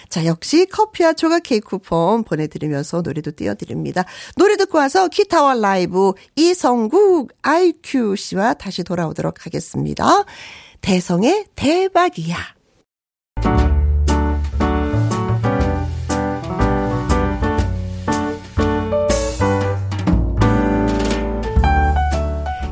[0.08, 4.04] 자, 역시 커피와 조각 케이크 쿠폰 보내드리면서 노래도 띄워드립니다.
[4.36, 10.24] 노래 듣고 와서 기타와 라이브 이성국 IQ 씨와 다시 돌아오도록 하겠습니다.
[10.80, 12.36] 대성의 대박이야.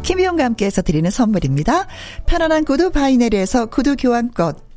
[0.03, 1.87] 김혜영과 함께해서 드리는 선물입니다.
[2.26, 4.55] 편안한 구두 바이네르에서 구두 교환권,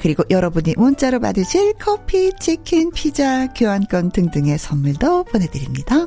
[0.00, 6.06] 그리고 여러분이 문자로 받으실 커피, 치킨, 피자, 교환권 등등의 선물도 보내드립니다.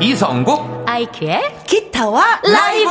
[0.00, 2.90] 이성국 아이큐의 기타와 라이브.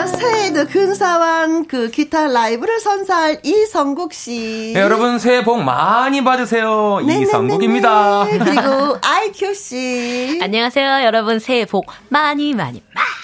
[0.00, 4.72] 자, 새해도 근사한 그 기타 라이브를 선사할 이성국 씨.
[4.74, 6.96] 네, 여러분 새해 복 많이 받으세요.
[7.00, 7.12] 네네네네.
[7.12, 8.24] 네, 네, 이성국입니다.
[8.24, 8.38] 네.
[8.38, 10.38] 그리고 아이큐 씨.
[10.42, 11.04] 안녕하세요.
[11.04, 12.82] 여러분 새해 복 많이 많이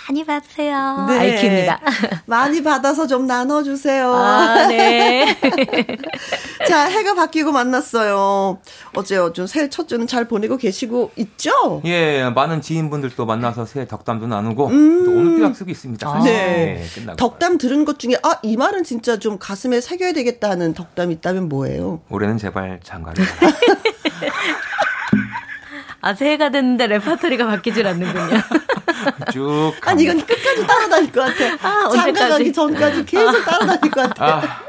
[0.08, 1.06] 많이 받으세요.
[1.08, 1.18] 네.
[1.18, 1.80] 아이큐입니다.
[2.26, 4.12] 많이 받아서 좀 나눠 주세요.
[4.14, 5.26] 아, 네.
[6.68, 8.58] 자, 해가 바뀌고 만났어요.
[8.94, 11.82] 어제 좀 새해 첫 주는 잘 보내고 계시고 있죠?
[11.84, 15.04] 예, 많은 지인분들도 만나서 새해 덕담도 나누고 음.
[15.04, 16.08] 또 오늘 또 약속이 있습니다.
[16.08, 16.22] 아.
[16.22, 16.84] 네.
[17.04, 21.14] 네 덕담 들은 것 중에 아, 이 말은 진짜 좀 가슴에 새겨야 되겠다 하는 덕담이
[21.14, 22.00] 있다면 뭐예요?
[22.10, 23.24] 올해는 제발 장가를.
[26.02, 28.40] 아, 새해가 됐는데 레파토리가 바뀌질 않는군요.
[29.32, 29.72] 쭉.
[29.82, 31.68] 아니, 이건 끝까지 따라다닐 것 같아.
[31.68, 34.36] 아, 장가 가기 전까지 계속 따라다닐 것 같아.
[34.36, 34.65] 아.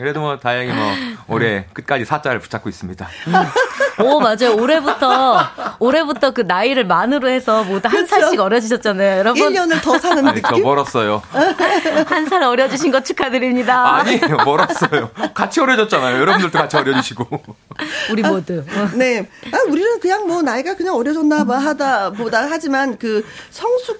[0.00, 0.92] 그래도 뭐 다행히 뭐
[1.28, 3.08] 올해 끝까지 사자를 붙잡고 있습니다.
[4.02, 4.54] 오 맞아요.
[4.56, 5.38] 올해부터
[5.78, 8.20] 올해부터 그 나이를 만으로 해서 모두 한 그렇죠?
[8.22, 9.42] 살씩 어려지셨잖아요, 여러분.
[9.52, 10.56] 1년을 더 사는 아니, 느낌.
[10.56, 11.22] 저 멀었어요.
[12.06, 13.96] 한 살 어려지신 거 축하드립니다.
[13.96, 15.10] 아니 멀었어요.
[15.34, 16.20] 같이 어려졌잖아요.
[16.20, 17.26] 여러분들도 같이 어려지시고.
[18.12, 18.64] 우리 모두.
[18.94, 19.28] 네.
[19.52, 23.98] 아, 우리는 그냥 뭐 나이가 그냥 어려졌나 봐 하다 보다 하지만 그 성숙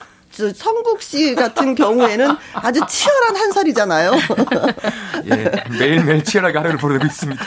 [0.55, 4.13] 성국 씨 같은 경우에는 아주 치열한 한 살이잖아요.
[5.31, 7.45] 예, 매일매일 치열하게 하루를 보내고 있습니다.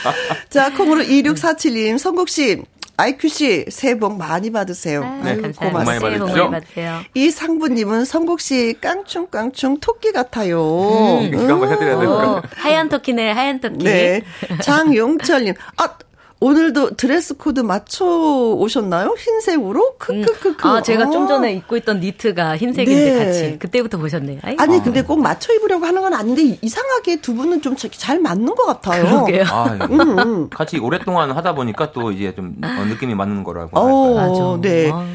[0.50, 2.62] 자, 콩으로 2647님, 성국 씨.
[2.96, 5.02] 아이큐 씨 새해 복 많이 받으세요.
[5.24, 5.84] 네, 아유, 고맙습니다.
[5.84, 6.52] 많이 받으십시오.
[7.16, 10.62] 이 상부님은 성국 씨 깡충깡충 토끼 같아요.
[11.22, 12.44] 음, 이거 한번 해드려야 될까?
[12.56, 13.84] 하얀 토끼네, 하얀 토끼.
[13.84, 14.22] 네.
[14.62, 15.90] 장용철님, 아
[16.44, 19.16] 오늘도 dress code 맞춰 오셨나요?
[19.18, 19.96] 흰색으로?
[19.98, 20.68] 크크크크.
[20.68, 20.72] 음.
[20.72, 23.26] 아, 제가 좀 전에 입고 있던 니트가 흰색인데 네.
[23.26, 24.40] 같이 그때부터 보셨네요.
[24.44, 24.56] 아이?
[24.60, 28.66] 아니 근데 꼭 맞춰 입으려고 하는 건 아닌데 이상하게 두 분은 좀 잘 맞는 것
[28.66, 29.04] 같아요.
[29.04, 29.44] 그러게요.
[29.50, 29.86] 아, 예.
[29.86, 30.50] 음, 음.
[30.50, 34.60] 같이 오랫동안 하다 보니까 또 이제 좀 어, 느낌이 맞는 거라고 어, 할까요?
[34.62, 34.90] 네.
[34.94, 35.06] 아.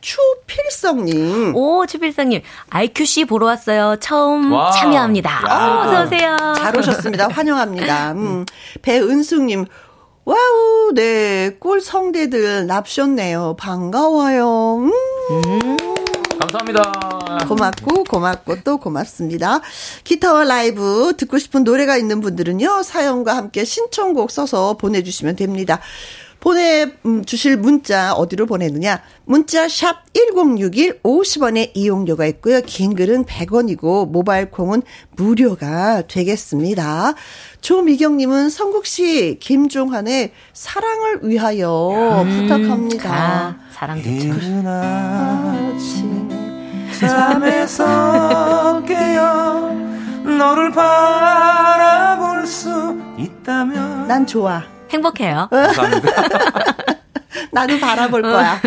[0.00, 1.54] 추필성님.
[1.56, 2.42] 오, 추필성님.
[2.70, 3.96] IQC 보러 왔어요.
[4.00, 4.70] 처음 와.
[4.72, 5.30] 참여합니다.
[5.48, 5.82] 야.
[5.86, 6.36] 어서오세요.
[6.56, 7.28] 잘 오셨습니다.
[7.28, 8.12] 환영합니다.
[8.12, 8.44] 음.
[8.82, 9.64] 배은숙님.
[10.24, 11.56] Wow, 네.
[11.60, 13.56] 꿀 성대들 납셨네요.
[13.58, 14.78] 반가워요.
[14.78, 14.90] 음.
[15.30, 15.76] 음.
[16.38, 16.82] 감사합니다.
[17.46, 19.60] 고맙고, 고맙고, 또 고맙습니다.
[20.04, 25.80] 기타와 라이브 듣고 싶은 노래가 있는 분들은요, 사연과 함께 신청곡 써서 보내주시면 됩니다.
[26.44, 26.86] 보내
[27.24, 29.00] 주실 음, 문자 어디로 보내느냐?
[29.24, 32.60] 문자 샵 1061 50원의 이용료가 있고요.
[32.60, 34.82] 긴 글은 100원이고 모바일 콩은
[35.16, 37.14] 무료가 되겠습니다.
[37.62, 43.10] 조미경 님은 성국 씨 김종환의 사랑을 위하여 음, 부탁합니다.
[43.10, 44.34] 아, 사랑 좋죠.
[47.08, 49.72] 잠에서 깨어
[50.38, 54.74] 너를 바라볼 수 있다면 난 좋아.
[54.90, 55.48] 행복해요.
[57.52, 58.60] 나도 바라볼 거야.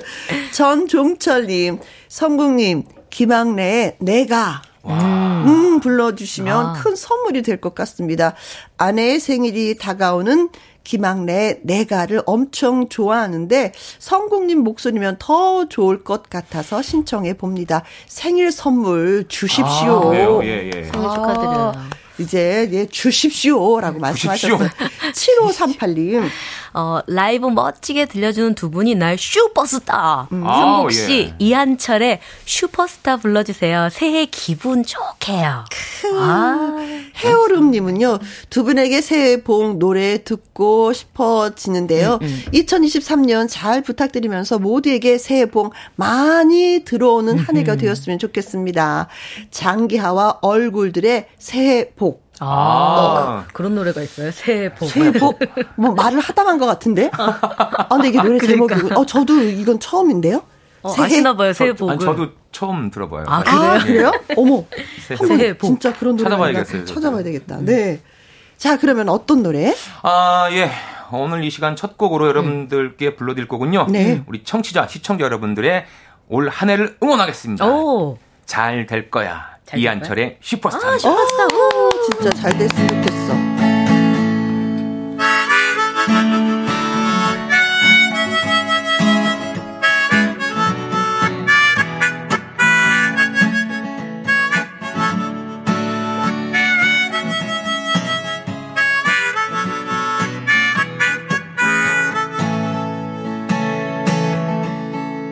[0.52, 6.72] 전종철님, 성국님, 김학래의 내가 음, 불러주시면 아.
[6.74, 8.34] 큰 선물이 될 것 같습니다.
[8.78, 10.50] 아내의 생일이 다가오는
[10.84, 17.84] 김학래의 내가를 엄청 좋아하는데 성국님 목소리면 더 좋을 것 같아서 신청해 봅니다.
[18.08, 20.12] 생일 선물 주십시오.
[20.12, 20.72] 아, 예, 예.
[20.72, 21.72] 생일 축하드려요.
[21.76, 21.90] 아.
[22.18, 24.68] 이제 예, 주십시오라고 말씀하셨어요.
[25.12, 26.28] 7538님.
[26.74, 30.28] 어, 라이브 멋지게 들려주는 두 분이 날 슈퍼스타.
[30.32, 30.42] 음.
[30.42, 31.34] 성국 씨, 예.
[31.38, 33.88] 이한철의 슈퍼스타 불러주세요.
[33.90, 35.64] 새해 기분 좋게요.
[36.14, 36.76] 아.
[37.16, 42.18] 해오름님은요, 두 분에게 새해 복 노래 듣고 싶어지는데요.
[42.22, 42.42] 음, 음.
[42.54, 49.08] 2023년 잘 부탁드리면서 모두에게 새해 복 많이 들어오는 한 해가 되었으면 좋겠습니다.
[49.50, 52.11] 장기하와 얼굴들의 새해 복.
[52.44, 54.30] 아, 어, 그런 노래가 있어요.
[54.30, 54.88] 새해 복.
[54.88, 55.38] 새해 복.
[55.76, 57.10] 뭐 말을 하다만 것 같은데.
[57.16, 58.74] 아, 근데 이게 노래 그러니까.
[58.76, 58.94] 제목이.
[58.94, 60.42] 어, 저도 이건 처음인데요.
[60.82, 61.06] 어, 새해?
[61.06, 61.52] 아시나 봐요.
[61.52, 61.90] 새해 복.
[61.90, 63.24] 아니, 저도 처음 들어봐요.
[63.28, 63.60] 아, 그래요?
[63.60, 64.12] 아, 그래요?
[64.36, 64.64] 어머.
[65.26, 65.66] 새해 복.
[65.68, 66.84] 진짜 그런 노래 찾아봐야겠어요.
[66.84, 67.58] 찾아봐야 되겠다.
[67.60, 68.00] 네.
[68.56, 69.74] 자, 그러면 어떤 노래?
[70.02, 70.70] 아, 예.
[71.12, 73.86] 오늘 이 시간 첫 곡으로 여러분들께 불러드릴 거군요.
[73.90, 74.22] 네.
[74.26, 75.84] 우리 청취자, 시청자 여러분들의
[76.28, 77.66] 올 한 해를 응원하겠습니다.
[77.66, 78.16] 오.
[78.46, 79.52] 잘될 거야.
[79.66, 80.88] 잘 이한철의 슈퍼스타.
[80.88, 81.46] 아, 슈퍼스타.
[82.02, 83.32] 오, 진짜 잘 됐으면 좋겠어.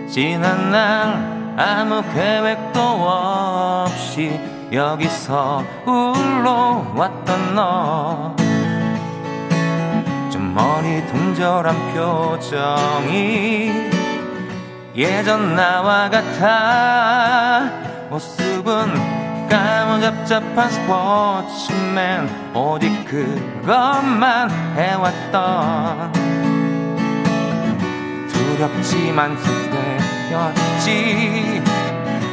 [0.09, 8.37] 지난 날 아무 계획도 없이 여기서 울러 왔던 너.
[10.31, 13.91] 좀 머리 동절한 표정이
[14.95, 17.69] 예전 나와 같아.
[18.11, 22.55] 모습은 까무 잡잡한 스포츠맨.
[22.55, 26.13] 오직 그것만 해왔던
[28.29, 29.37] 두렵지만
[30.31, 31.63] 그때였지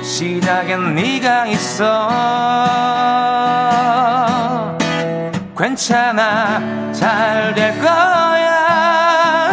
[0.07, 2.07] 시작엔 네가 있어.
[5.57, 9.51] 괜찮아 잘 될 거야.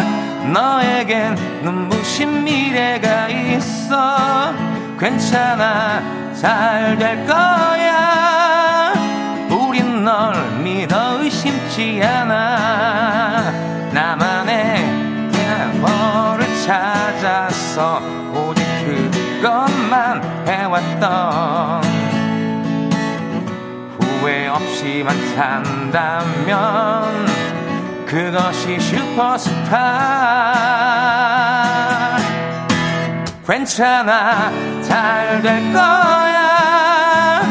[0.53, 4.53] 너에겐 눈부신 미래가 있어.
[4.97, 6.01] 괜찮아
[6.33, 8.93] 잘 될 거야.
[9.49, 10.33] 우린 널
[10.63, 13.51] 믿어 의심치 않아.
[13.91, 14.85] 나만의
[15.81, 18.01] 너를 찾아서
[18.33, 21.83] 오직 그것만 해왔던
[23.99, 27.25] 후회 없이만 산다면
[28.05, 29.75] 그것이 슈퍼스타.
[33.47, 37.41] 괜찮아 잘 될 거야.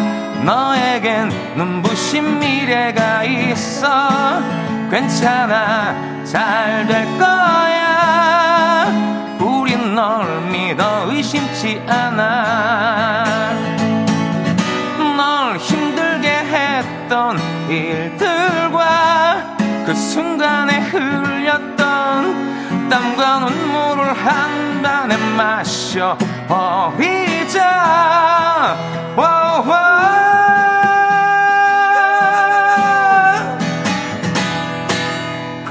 [0.44, 4.40] 너에겐 눈부신 미래가 있어.
[4.90, 7.83] 괜찮아 잘 될 거야
[9.94, 13.54] 널 믿어 의심치 않아.
[15.16, 17.38] 널 힘들게 했던
[17.68, 19.54] 일들과
[19.86, 26.18] 그 순간에 흘렸던 땀과 눈물을 한 잔에 마셔
[26.48, 27.84] 버리자.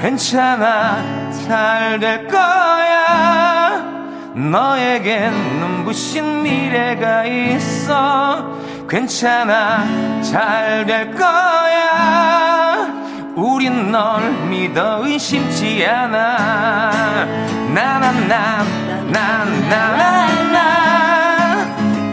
[0.00, 1.02] 괜찮아.
[1.46, 2.53] 잘 될 거야
[4.34, 8.58] 너에겐 눈부신 미래가 있어
[8.88, 9.84] 괜찮아
[10.22, 12.92] 잘 될 거야
[13.36, 17.26] 우린 널 믿어 의심치 않아
[17.72, 18.64] 나나나
[19.10, 20.54] 나나나나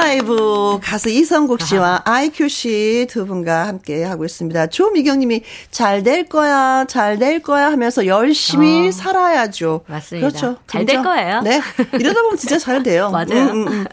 [0.10, 4.66] 라이브 가수 이성국 씨와 아이큐 씨 두 분과 함께 하고 있습니다.
[4.68, 8.92] 조미경 님이 잘 될 거야, 잘 될 거야 하면서 열심히 어.
[8.92, 9.82] 살아야죠.
[9.86, 10.28] 맞습니다.
[10.30, 10.58] 그렇죠.
[10.66, 11.42] 잘 될 거예요.
[11.42, 11.62] 네.
[11.94, 13.10] 이러다 보면 진짜 잘 돼요.
[13.14, 13.52] 맞아요.
[13.52, 13.86] 음, 음, 음.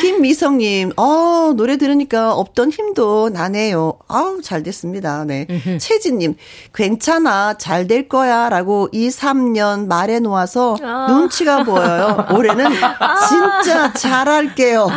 [0.00, 3.94] 김미성 님, 어, 노래 들으니까 없던 힘도 나네요.
[4.08, 5.24] 아우, 잘 됐습니다.
[5.24, 5.46] 네.
[5.80, 6.34] 최진 님,
[6.74, 11.06] 괜찮아, 잘 될 거야 라고 2, 3년 말해 놓아서 아.
[11.08, 12.26] 눈치가 보여요.
[12.32, 12.64] 올해는
[13.28, 14.88] 진짜 잘할게요.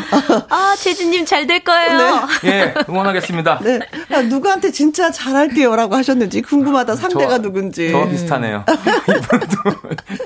[0.50, 2.28] 아, 최진님 잘 될 거예요.
[2.44, 2.50] 네.
[2.50, 3.60] 예, 응원하겠습니다.
[3.64, 3.80] 네.
[4.14, 6.96] 아, 누구한테 진짜 잘할게요 라고 하셨는지 궁금하다.
[6.96, 7.92] 상대가 저, 누군지.
[7.92, 8.66] 저 비슷하네요.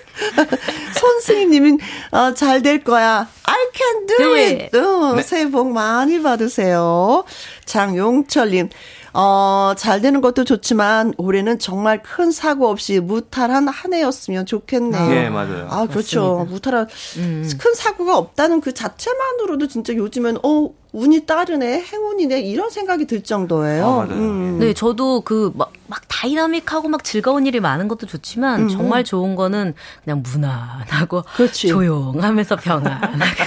[0.93, 1.79] 손승희님은,
[2.11, 3.27] 어, 잘 될 거야.
[3.43, 4.63] I can do, do it.
[4.63, 4.77] it.
[4.77, 5.21] 어, 네.
[5.23, 7.23] 새해 복 많이 받으세요.
[7.65, 8.69] 장용철님.
[9.13, 15.09] 어, 잘 되는 것도 좋지만 올해는 정말 큰 사고 없이 무탈한 한 해였으면 좋겠네요.
[15.09, 15.67] 네, 맞아요.
[15.69, 16.35] 아, 그렇죠.
[16.37, 16.53] 맞습니다.
[16.53, 16.87] 무탈한
[17.17, 17.49] 음.
[17.57, 23.85] 큰 사고가 없다는 그 자체만으로도 진짜 요즘엔 어, 운이 따르네, 행운이네 이런 생각이 들 정도예요.
[23.85, 24.03] 아.
[24.13, 24.59] 음.
[24.59, 28.69] 네, 저도 그막 막 다이나믹하고 막 즐거운 일이 많은 것도 좋지만 음.
[28.69, 31.67] 정말 좋은 거는 그냥 무난하고 그렇지.
[31.69, 33.41] 조용하면서 평안하게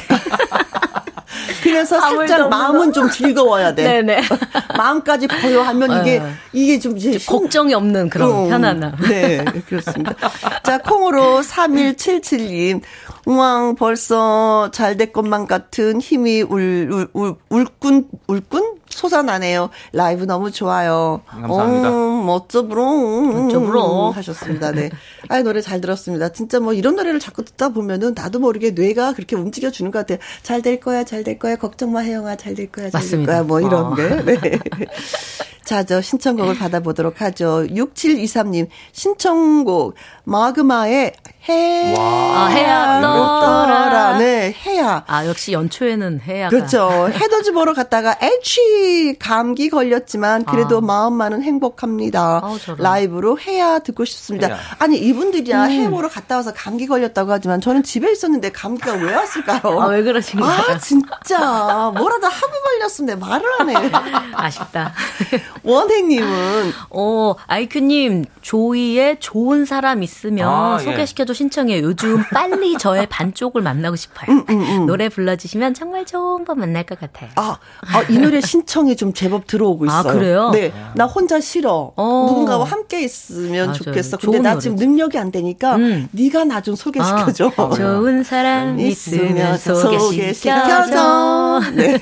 [1.63, 3.85] 그래서 살짝 마음은 좀 즐거워야 돼.
[4.03, 4.23] 네네.
[4.77, 6.33] 마음까지 고요하면 이게 네.
[6.53, 8.97] 이게 좀 이제 걱정이 없는 그런 음, 편안함.
[9.09, 10.15] 네, 그렇습니다.
[10.63, 12.83] 자, 콩으로 3177님.
[13.27, 18.75] 우왕 벌써 잘 될 것만 같은 힘이 울, 울, 울, 울꾼, 울꾼?
[18.91, 19.71] 솟아나네요.
[19.93, 21.23] 라이브 너무 좋아요.
[21.27, 21.89] 감사합니다.
[21.91, 22.23] 어.
[22.25, 24.13] 멋져 브로.
[24.13, 24.71] 하셨습니다.
[24.71, 24.91] 네.
[25.29, 26.29] 아, 노래 잘 들었습니다.
[26.29, 30.19] 진짜 뭐 이런 노래를 자꾸 듣다 보면은 나도 모르게 뇌가 그렇게 움직여 주는 것 같아요.
[30.43, 33.43] 잘 될 거야, 잘 될 거야, 걱정 마, 혜영아, 잘 될 거야, 잘 될 거야,
[33.43, 33.95] 뭐 이런 어.
[33.95, 34.09] 게.
[34.09, 34.39] 네.
[35.65, 37.65] 자, 저 신청곡을 받아보도록 하죠.
[37.69, 39.95] 6723님, 신청곡,
[40.25, 41.13] 마그마의
[41.49, 41.95] 해.
[41.97, 42.05] 와.
[42.05, 44.19] 아, 해야 떠라.
[44.19, 45.05] 네, 해야.
[45.07, 46.49] 아, 역시 연초에는 해야.
[46.49, 47.09] 그렇죠.
[47.13, 50.81] 해돋이 보러 갔다가 애취 감기 걸렸지만 그래도 아.
[50.81, 52.41] 마음만은 행복합니다.
[52.43, 54.49] 아, 라이브로 해야 듣고 싶습니다.
[54.49, 54.59] 해야.
[54.79, 55.71] 아니, 이분들이야 음.
[55.71, 59.81] 해 보러 갔다 와서 감기 걸렸다고 하지만 저는 집에 있었는데 감기가 왜 왔을까요?
[59.81, 60.55] 아, 왜 그러신 거예요?
[60.55, 61.93] 아, 진짜.
[61.95, 63.75] 뭐라도 하고 걸렸는데 말을 안 해.
[64.35, 64.93] 아쉽다.
[65.63, 70.85] 원혜님은 어 아이큐님 조이의 좋은 사람 있으면 아, 예.
[70.85, 71.81] 소개시켜줘 신청해.
[71.81, 74.27] 요즘 빨리 저의 반쪽을 만나고 싶어요.
[74.37, 74.87] 음, 음, 음.
[74.87, 77.31] 노래 불러주시면 정말 좋은 분 만날 것 같아요.
[77.37, 77.59] 아,
[77.93, 80.11] 아, 이 노래 신청이 좀 제법 들어오고 아, 있어요.
[80.11, 80.51] 아 그래요?
[80.51, 81.93] 네, 나 혼자 싫어.
[81.97, 82.27] 어.
[82.29, 83.73] 누군가와 함께 있으면 맞아요.
[83.73, 84.17] 좋겠어.
[84.19, 84.65] 근데 나 노래지.
[84.65, 86.09] 지금 능력이 안 되니까 음.
[86.13, 87.53] 네가 나 좀 소개시켜줘.
[87.57, 89.75] 아, 좋은 사람 있으면 소개시켜줘.
[90.01, 91.61] 소개시켜줘.
[91.75, 91.99] 네.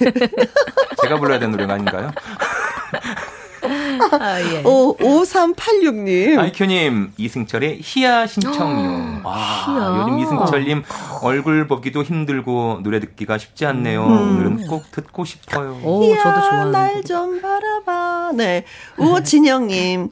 [1.02, 2.12] 제가 불러야 되는 노래가 아닌가요?
[3.62, 4.62] 아, 예.
[4.64, 6.38] 오, 5386님.
[6.38, 9.20] 아이큐님, 이승철의 희야 신청요.
[9.24, 10.00] 아, 희야.
[10.00, 10.82] 요즘 이승철님
[11.22, 14.04] 얼굴 보기도 힘들고 노래 듣기가 쉽지 않네요.
[14.04, 14.10] 음.
[14.10, 15.78] 오늘은 꼭 듣고 싶어요.
[15.82, 18.32] 오, 희야, 저도 좋아하는 날좀 바라봐.
[18.34, 18.64] 네.
[18.98, 20.08] 우진영님,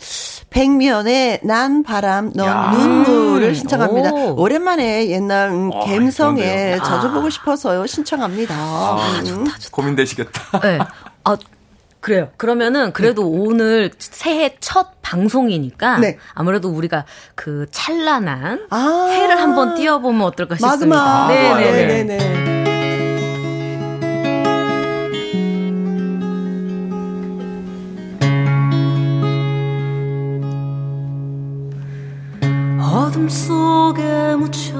[0.51, 2.71] 백미연의 난 바람, 넌 야.
[2.73, 4.11] 눈물을 신청합니다.
[4.13, 4.41] 오.
[4.41, 7.87] 오랜만에 옛날 음, 아, 감성에 젖어보고 싶어서요.
[7.87, 8.55] 신청합니다.
[8.55, 9.25] 아, 음.
[9.25, 9.69] 좋다, 좋다.
[9.73, 10.61] 고민되시겠다.
[10.61, 10.79] 네.
[11.25, 11.37] 아,
[12.01, 12.31] 그래요.
[12.37, 13.29] 그러면은 그래도 네.
[13.31, 16.19] 오늘 새해 첫 방송이니까 네.
[16.33, 21.29] 아무래도 우리가 그 찬란한 아~ 해를 한번 띄워보면 어떨까 싶습니다.
[21.29, 21.87] 네네네.
[22.05, 22.61] 네네네.
[32.81, 34.80] 어둠 속에 묻혀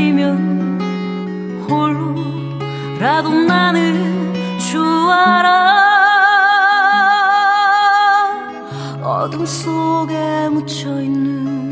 [0.00, 0.80] 지면
[1.68, 2.14] 홀로
[2.98, 5.50] 라도 나는 주알아
[9.02, 11.69] 어둠 속에 묻혀있는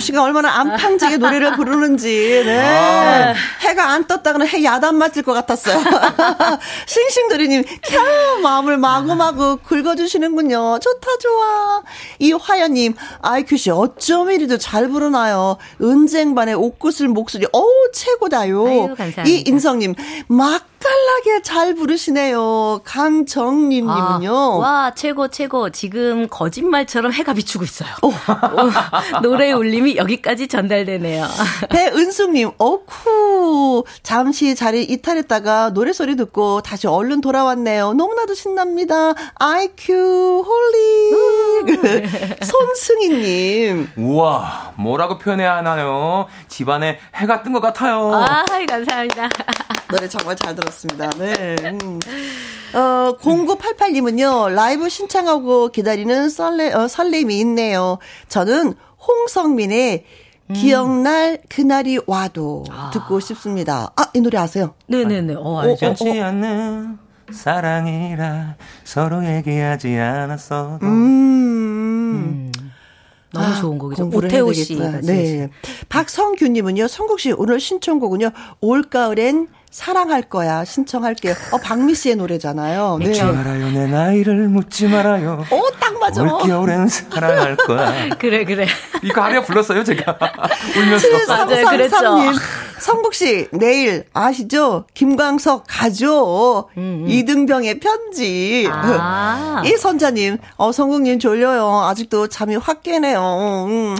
[0.00, 2.58] 씨가 얼마나 안팡지게 노래를 부르는지, 네.
[2.60, 3.34] 아.
[3.60, 5.80] 해가 안 떴다고는 해 야단 맞을 것 같았어요.
[6.86, 10.78] 싱싱도리님, 캬, 마음을 마구마구 긁어주시는군요.
[10.80, 11.82] 좋다, 좋아.
[12.18, 15.56] 이화연님, 아이큐 씨, 어쩜 이리도 잘 부르나요?
[15.80, 18.66] 은쟁반의 옷구슬 목소리, 어우, 최고다요.
[18.66, 19.24] 아유, 감사합니다.
[19.24, 19.94] 이인성님,
[20.28, 22.80] 막 맛깔나게 잘 부르시네요.
[22.84, 24.30] 강정림님은요.
[24.34, 25.70] 아, 와, 최고, 최고.
[25.70, 27.90] 지금 거짓말처럼 해가 비추고 있어요.
[28.02, 31.26] 어, 노래 울림이 여기까지 전달되네요.
[31.70, 33.84] 배은숙님, 어쿠.
[34.02, 37.92] 잠시 자리 이탈했다가 노래 소리 듣고 다시 얼른 돌아왔네요.
[37.94, 39.14] 너무나도 신납니다.
[39.36, 41.12] IQ holic.
[42.44, 43.90] 손승희님.
[43.96, 46.26] 우와, 뭐라고 표현해야 하나요?
[46.48, 48.12] 집안에 해가 뜬 것 같아요.
[48.14, 49.28] 아, 감사합니다.
[49.90, 50.71] 노래 정말 잘 들었어요.
[50.72, 51.10] 그렇습니다.
[51.18, 51.56] 네.
[51.64, 52.00] 음.
[52.74, 57.98] 어, 0988님은요, 라이브 신청하고 기다리는 설레, 어, 설렘이 있네요.
[58.28, 58.74] 저는
[59.06, 60.04] 홍성민의
[60.50, 60.54] 음.
[60.54, 62.90] 기억날 그날이 와도 아.
[62.92, 63.92] 듣고 싶습니다.
[63.96, 64.74] 아, 이 노래 아세요?
[64.86, 65.34] 네네네.
[65.36, 65.86] 어, 알죠.
[65.86, 66.98] 어, 어, 않는
[67.30, 70.86] 사랑이라 서로 얘기하지 않았어도.
[70.86, 70.92] 음.
[72.14, 72.52] 음.
[73.32, 74.10] 너무 아, 좋은 곡이죠.
[74.12, 75.00] 오태호 씨가.
[75.02, 75.48] 네.
[75.88, 78.30] 박성규님은요, 성국 씨 오늘 신청곡은요,
[78.60, 81.34] 올가을엔 사랑할 거야 신청할게요.
[81.50, 82.98] 어 박미 씨의 노래잖아요.
[83.00, 83.06] 네.
[83.08, 85.44] 묻지 말아요 내 나이를 묻지 말아요.
[85.50, 86.22] 오딱 맞아.
[86.22, 88.10] 올겨울엔 사랑할 거야.
[88.20, 88.66] 그래 그래.
[89.02, 90.18] 이거 하려 불렀어요 제가
[90.76, 91.08] 울면서.
[91.08, 92.34] 7333님
[92.80, 94.84] 성국 씨 내일 아시죠?
[94.92, 96.68] 김광석 가죠.
[96.76, 97.08] 음, 음.
[97.08, 98.68] 이등병의 편지.
[98.70, 99.62] 아.
[99.66, 101.80] 이 선자님 어 성국님 졸려요.
[101.84, 103.66] 아직도 잠이 확 깨네요.
[103.68, 103.96] 음.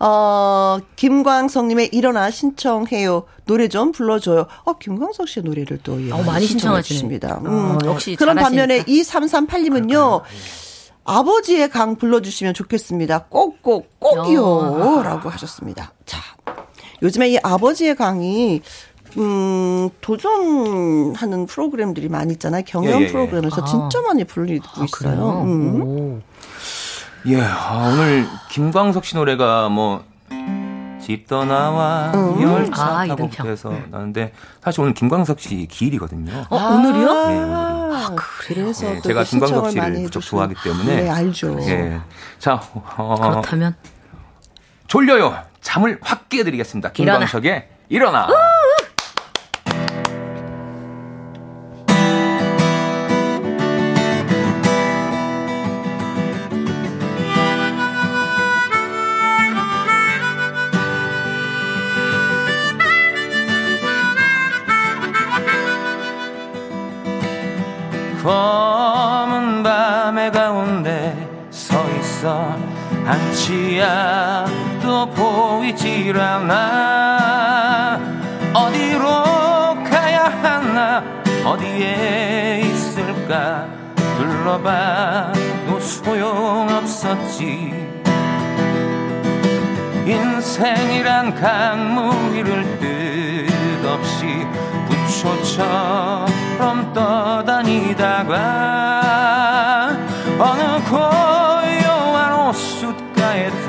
[0.00, 3.24] 어, 김광석님의 일어나 신청해요.
[3.44, 4.46] 노래 좀 불러줘요.
[4.64, 7.40] 어, 김광석 씨의 노래를 또 어, 많이 신청하십니다.
[7.44, 7.46] 음.
[7.46, 10.22] 어, 역시 그런 반면에 2338님은요.
[11.04, 13.24] 아버지의 강 불러주시면 좋겠습니다.
[13.24, 14.44] 꼭꼭 꼭이요.
[14.44, 15.02] 어.
[15.02, 15.92] 라고 하셨습니다.
[16.06, 16.18] 자,
[17.02, 18.62] 요즘에 이 아버지의 강이
[19.18, 22.62] 음, 도전하는 프로그램들이 많이 있잖아요.
[22.66, 23.06] 경연 예, 예, 예.
[23.08, 23.64] 프로그램에서 아.
[23.64, 25.42] 진짜 많이 불리고 아, 있어요.
[25.42, 26.22] 음.
[27.26, 30.04] 예, 아, 오늘 김광석 씨 노래가 뭐,
[31.00, 32.42] 집 떠나와 음.
[32.42, 34.32] 열차 아, 타고 그래서 나는데
[34.62, 36.46] 사실 오늘 김광석 씨 기일이거든요.
[36.48, 37.06] 어, 오늘이요?
[37.06, 37.94] 네, 오늘이요.
[37.94, 41.02] 아, 그래서 네, 제가 김광석 씨를 무척 좋아하기 때문에.
[41.02, 41.58] 네, 알죠.
[41.62, 42.00] 예.
[42.38, 42.60] 자,
[42.96, 43.74] 어, 그렇다면
[44.86, 45.36] 졸려요.
[45.60, 46.92] 잠을 확 깨드리겠습니다.
[46.92, 48.26] 김광석의 일어나.
[48.26, 48.59] 일어나.
[73.10, 74.46] 한치야
[74.80, 77.98] 또 보이질 않아.
[78.54, 79.04] 어디로
[79.82, 81.02] 가야 하나
[81.44, 83.66] 어디에 있을까?
[83.96, 87.74] 불러봐도 소용없었지.
[90.06, 94.46] 인생이란 강물 위를 뜻없이
[94.88, 98.36] 부초처럼 떠다니다가
[100.38, 100.69] 어느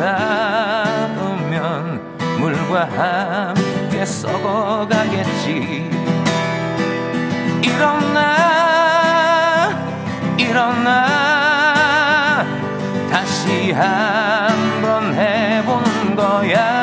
[0.02, 2.02] 닿으면
[2.40, 5.88] 물과 함께 썩어가겠지.
[7.61, 9.69] 일어나
[10.40, 11.06] 일어나.
[13.11, 16.81] 다시 한번 해보는 거야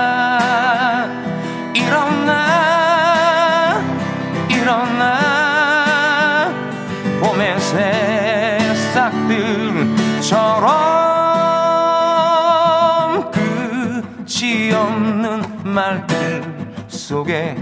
[17.09, 17.57] 속에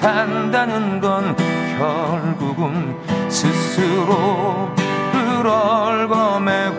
[0.00, 1.34] 산다는 건
[1.76, 2.96] 결국은
[3.28, 4.76] 스스로를
[5.44, 6.78] 얽어매고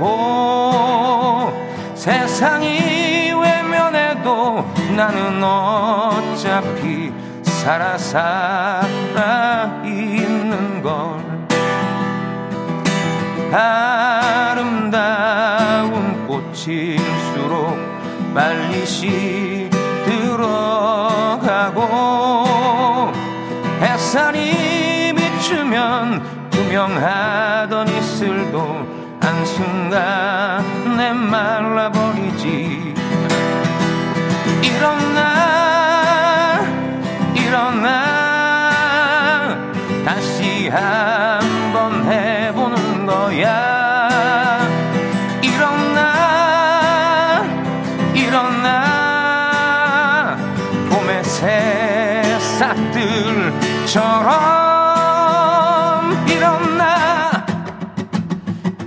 [1.95, 4.65] 세상이 외면해도
[4.95, 7.11] 나는 어차피
[7.43, 11.19] 살아 살아 있는 걸.
[14.71, 14.95] 아름다운
[16.25, 17.77] 꽃일수록
[18.33, 19.58] 빨리 시
[24.09, 28.87] 햇살이 비추면 투명하던 이슬도
[29.21, 32.95] 한순간에 말라버리지.
[34.63, 36.59] 일어나
[37.35, 38.01] 일어나
[40.03, 41.28] 다시 한
[53.89, 54.29] 새싹들처럼
[56.27, 57.45] 일어나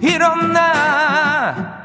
[0.01, 1.83] 일어나.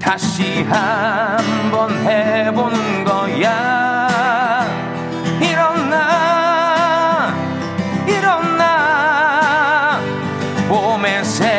[0.00, 4.66] 다시 한번 해보는 거야.
[5.40, 7.34] 일어나
[8.06, 9.98] 일어나.
[10.68, 11.58] 봄의 새싹들처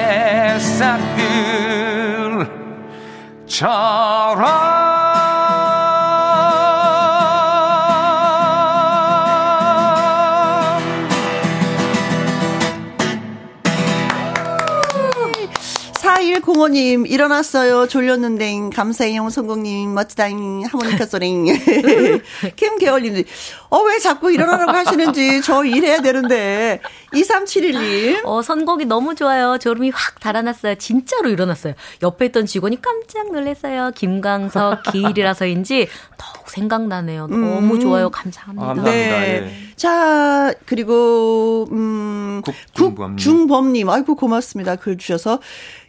[16.59, 17.87] 공호님 일어났어요.
[17.87, 19.93] 졸렸는데 감사해요 성공님.
[19.93, 20.65] 멋지다잉.
[20.65, 21.45] 하모니카 소링.
[22.57, 23.23] 김계월님
[23.69, 26.81] 어왜 자꾸 일어나라고 하시는지 저 일해야 되는데.
[27.13, 28.25] 2371님.
[28.25, 29.57] 어 선곡이 너무 좋아요.
[29.57, 30.75] 졸음이 확 달아났어요.
[30.75, 31.75] 진짜로 일어났어요.
[32.03, 33.91] 옆에 있던 직원이 깜짝 놀랐어요.
[33.95, 35.87] 김광석 기일이라서인지.
[36.17, 37.79] 더 욱 생각나네요 너무 음.
[37.79, 39.19] 좋아요 감사합니다, 아, 감사합니다.
[39.19, 39.43] 네.
[39.43, 39.69] 예.
[39.75, 45.39] 자 그리고 음 국중범님 아이고 고맙습니다 글 주셔서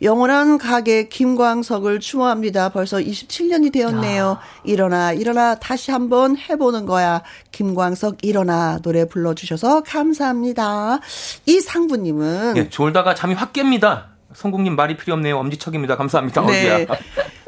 [0.03, 2.71] 영원한 가게 김광석을 추모합니다.
[2.71, 4.25] 벌써 27년이 되었네요.
[4.25, 4.41] 야.
[4.65, 7.23] 일어나 일어나 다시 한번 해 보는 거야.
[7.53, 11.01] 김광석 일어나 노래 불러 주셔서 감사합니다.
[11.47, 14.05] 이 상부 님은 예, 졸다가 잠이 확 깹니다.
[14.35, 15.39] 성국님 말이 필요 없네요.
[15.39, 15.97] 엄지척입니다.
[15.97, 16.47] 감사합니다.
[16.47, 16.87] 네.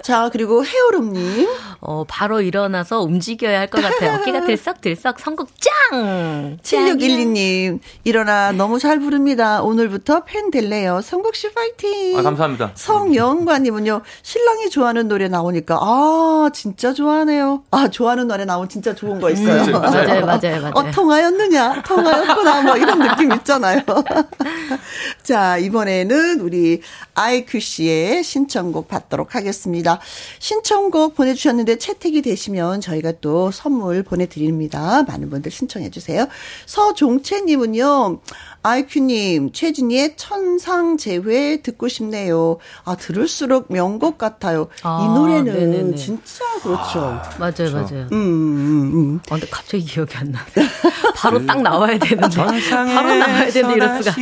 [0.03, 1.49] 자, 그리고 헤어름님.
[1.85, 4.19] 어, 바로 일어나서 움직여야 할 것 같아요.
[4.21, 5.49] 어깨가 들썩들썩 선곡
[5.91, 6.59] 짱!
[6.63, 9.63] 7612님, 일어나 너무 잘 부릅니다.
[9.63, 11.01] 오늘부터 팬 될래요.
[11.03, 12.19] 성국씨 파이팅!
[12.19, 12.73] 아, 감사합니다.
[12.75, 17.65] 성영관님은요, 신랑이 좋아하는 노래 나오니까, 아, 진짜 좋아하네요.
[17.71, 19.63] 아, 좋아하는 노래 나오면 진짜 좋은 거 있어요.
[19.65, 20.71] 음, 맞아요, 맞아요, 맞아요.
[20.75, 21.83] 어, 통하였느냐?
[21.83, 22.63] 통하였구나.
[22.63, 23.81] 뭐 이런 느낌 있잖아요.
[25.23, 26.81] 자, 이번에는 우리
[27.15, 29.92] 아이큐 씨의 신청곡 받도록 하겠습니다.
[30.39, 35.03] 신청곡 보내주셨는데 채택이 되시면 저희가 또 선물 보내드립니다.
[35.05, 36.27] 많은 분들 신청해주세요.
[36.67, 38.21] 서종채님은요,
[38.65, 42.59] 아이큐님, 최진희의 천상재회 듣고 싶네요.
[42.85, 44.69] 아, 들을수록 명곡 같아요.
[44.83, 45.97] 아, 이 노래는 네네네.
[45.97, 47.01] 진짜 그렇죠.
[47.01, 47.95] 아, 맞아요, 그렇죠.
[47.95, 48.09] 맞아요.
[48.13, 49.21] 음, 음, 음.
[49.27, 50.41] 아, 근데 갑자기 기억이 안 나.
[51.17, 52.37] 바로 딱 나와야 되는데.
[52.37, 54.17] 바로 나와야 되는데 이럴 수가.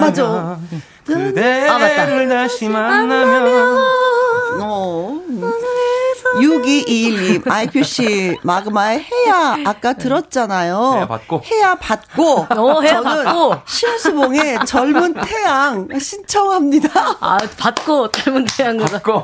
[0.00, 0.60] 맞아.
[1.04, 2.28] 그대를 아, 맞다.
[2.28, 4.19] 다시 만나면.
[4.60, 5.20] 어.
[6.36, 10.92] 6221님, 아이큐씨, 마그마의 해야, 아까 들었잖아요.
[10.94, 11.42] 해야 받고.
[11.44, 12.46] 해야 받고.
[12.50, 13.56] 어, 해야 받고.
[13.66, 17.16] 신수봉의 젊은 태양 신청합니다.
[17.20, 18.86] 아, 받고, 젊은 태양으로.
[18.86, 19.22] 받고.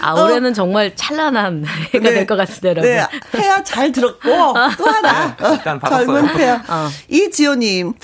[0.00, 0.52] 아, 올해는 어.
[0.52, 1.64] 정말 찬란한
[1.94, 2.14] 해가 네.
[2.14, 3.06] 될것 같습니다, 네.
[3.36, 5.36] 해야 잘 들었고, 또 하나.
[5.36, 6.56] 네, 일단 젊은 태양.
[6.68, 6.88] 어.
[7.08, 7.94] 이지호님,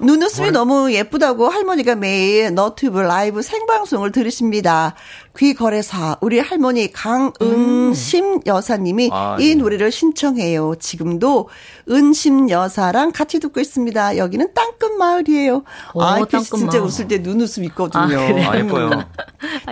[0.00, 4.94] 눈웃음이 너무 예쁘다고 할머니가 매일 너튜브 라이브 생방송을 들으십니다.
[5.36, 8.40] 귀거래사 우리 할머니 강은심 음.
[8.46, 9.54] 여사님이 아, 이 네.
[9.54, 10.74] 노래를 신청해요.
[10.78, 11.48] 지금도
[11.90, 14.16] 은심 여사랑 같이 듣고 있습니다.
[14.16, 15.62] 여기는 땅끝 마을이에요.
[15.94, 16.88] 오, 아, 땅끝 진짜 마을.
[16.88, 18.18] 웃을 때 눈웃음 있거든요.
[18.18, 18.90] 아, 아 예뻐요.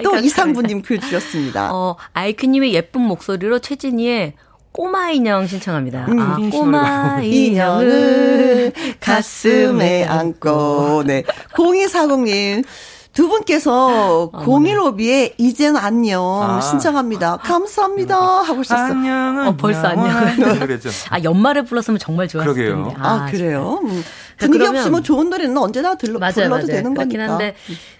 [0.03, 1.75] 또 이상부님 글 주셨습니다.
[1.75, 4.35] 어, 아이큐님의 예쁜 목소리로 최진희의
[4.75, 6.07] 꼬마 인형 신청합니다.
[6.09, 11.05] 음, 아, 꼬마 인형을 가슴에 안고.
[11.07, 11.23] 네.
[11.53, 12.65] 0240님.
[13.13, 16.61] 두 분께서 아, 015B의 이젠 안녕 아.
[16.61, 17.37] 신청합니다.
[17.37, 18.17] 감사합니다.
[18.19, 18.91] 하고 싶었어요.
[18.91, 20.59] 안녕, 어, 벌써 안녕.
[20.59, 20.89] 그랬죠.
[21.11, 22.95] 아, 연말에 불렀으면 정말 좋았을 텐데.
[22.99, 23.79] 아, 아, 그래요?
[23.85, 24.03] 음.
[24.39, 26.67] 분위기 없으면 좋은 노래는 언제나 들러, 맞아요, 불러도 맞아요.
[26.67, 27.23] 되는 거니까.
[27.23, 27.55] 한데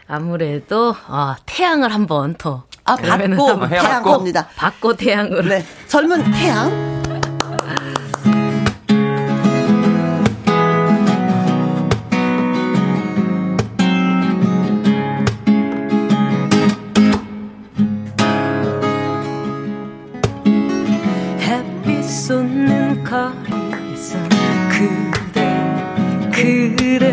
[0.09, 4.49] 아무래도 어, 태양을 한번 더 아, 받고 태양 겁니다.
[4.57, 5.43] 받고 태양으로.
[5.49, 5.65] 네.
[5.89, 6.95] 젊은 태양.
[22.27, 24.19] 쏟는 거리에서
[24.71, 27.13] 그대 그래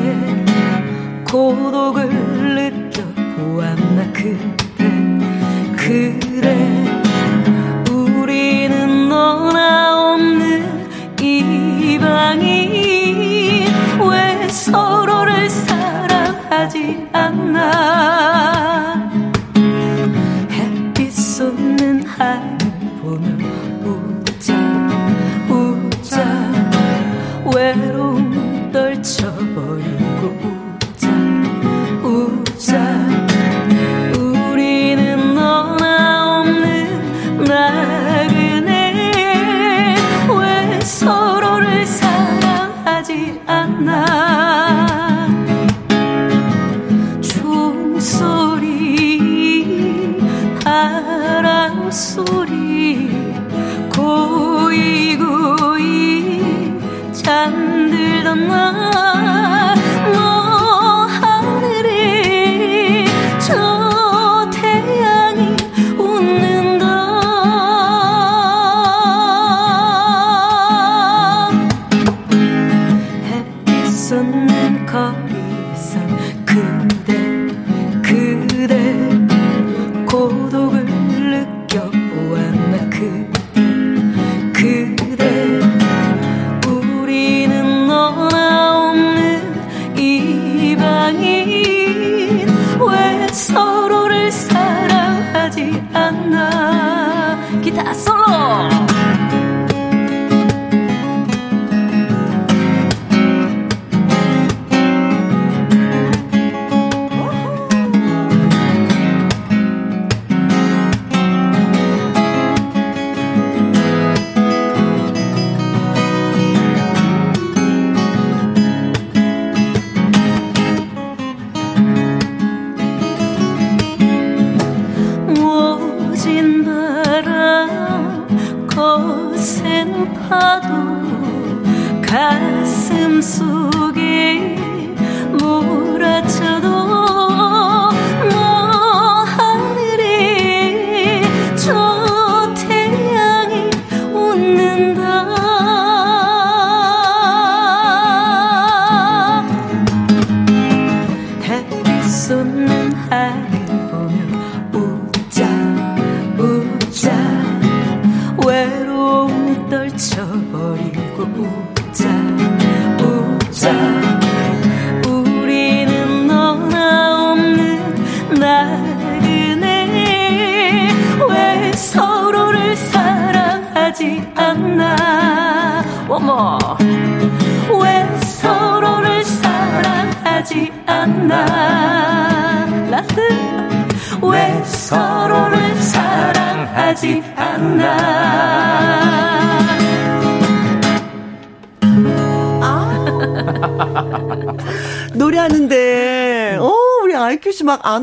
[1.29, 2.07] 고독을
[2.55, 4.60] 느껴보았나 그대
[5.91, 6.55] 그래.
[7.89, 10.87] 우리는 너나 없는
[11.19, 13.65] 이 방이
[14.09, 19.11] 왜 서로를 사랑하지 않나
[20.49, 22.57] 햇빛 쏟는 하늘
[23.01, 23.27] 보며
[23.83, 24.53] 웃자
[25.49, 26.23] 웃자.
[27.53, 29.90] 외로움 떨쳐버리
[51.91, 53.09] 바람소리
[53.93, 56.41] 고이 고이
[57.11, 58.80] 잠들던 나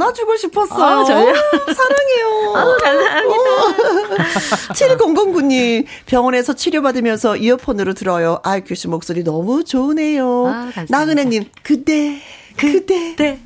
[0.08, 0.84] 안아주고 싶었어요.
[1.00, 1.34] 아, 저요?
[1.74, 2.54] 사랑해요.
[2.56, 4.74] 아, 감사합니다.
[4.74, 8.40] 7009님 병원에서 치료받으면서 이어폰으로 들어요.
[8.42, 10.46] 아이큐 씨 목소리 너무 좋으네요.
[10.46, 12.20] 아, 나은혜님 그대
[12.56, 13.40] 그대 네.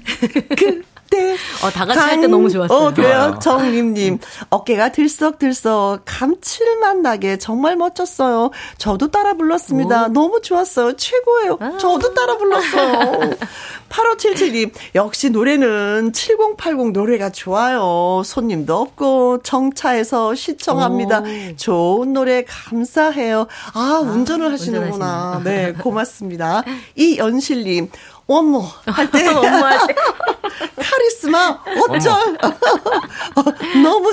[0.56, 0.82] 그
[1.12, 1.36] 때.
[1.62, 2.78] 어, 다 같이 할 때 너무 좋았어요.
[2.86, 3.38] 어, 그래요.
[3.42, 4.18] 정림님.
[4.48, 8.50] 어깨가 들썩들썩 감칠맛 나게 정말 멋졌어요.
[8.78, 10.04] 저도 따라 불렀습니다.
[10.06, 10.08] 오.
[10.08, 10.96] 너무 좋았어요.
[10.96, 11.58] 최고예요.
[11.60, 11.76] 아.
[11.78, 13.30] 저도 따라 불렀어요.
[14.16, 14.72] 8577님.
[14.94, 18.22] 역시 노래는 7080 노래가 좋아요.
[18.24, 21.20] 손님도 없고 정차해서 시청합니다.
[21.20, 21.56] 오.
[21.56, 23.46] 좋은 노래 감사해요.
[23.74, 25.40] 아, 아 운전을 아, 하시는구나.
[25.44, 26.62] 네, 고맙습니다.
[26.96, 27.90] 이연실님.
[28.28, 29.94] 어머 할때 어머 할 때.
[30.78, 31.58] 카리스마
[31.88, 32.36] 어쩔
[33.82, 34.12] 너무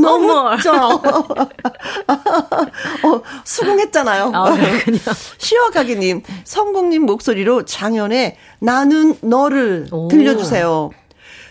[0.00, 1.48] 너무 쪄 어,
[3.56, 4.30] 수긍했잖아요.
[4.34, 4.56] 아,
[5.38, 10.08] 쉬어가기님 성공님 목소리로 장현의 나는 너를 오.
[10.08, 10.90] 들려주세요.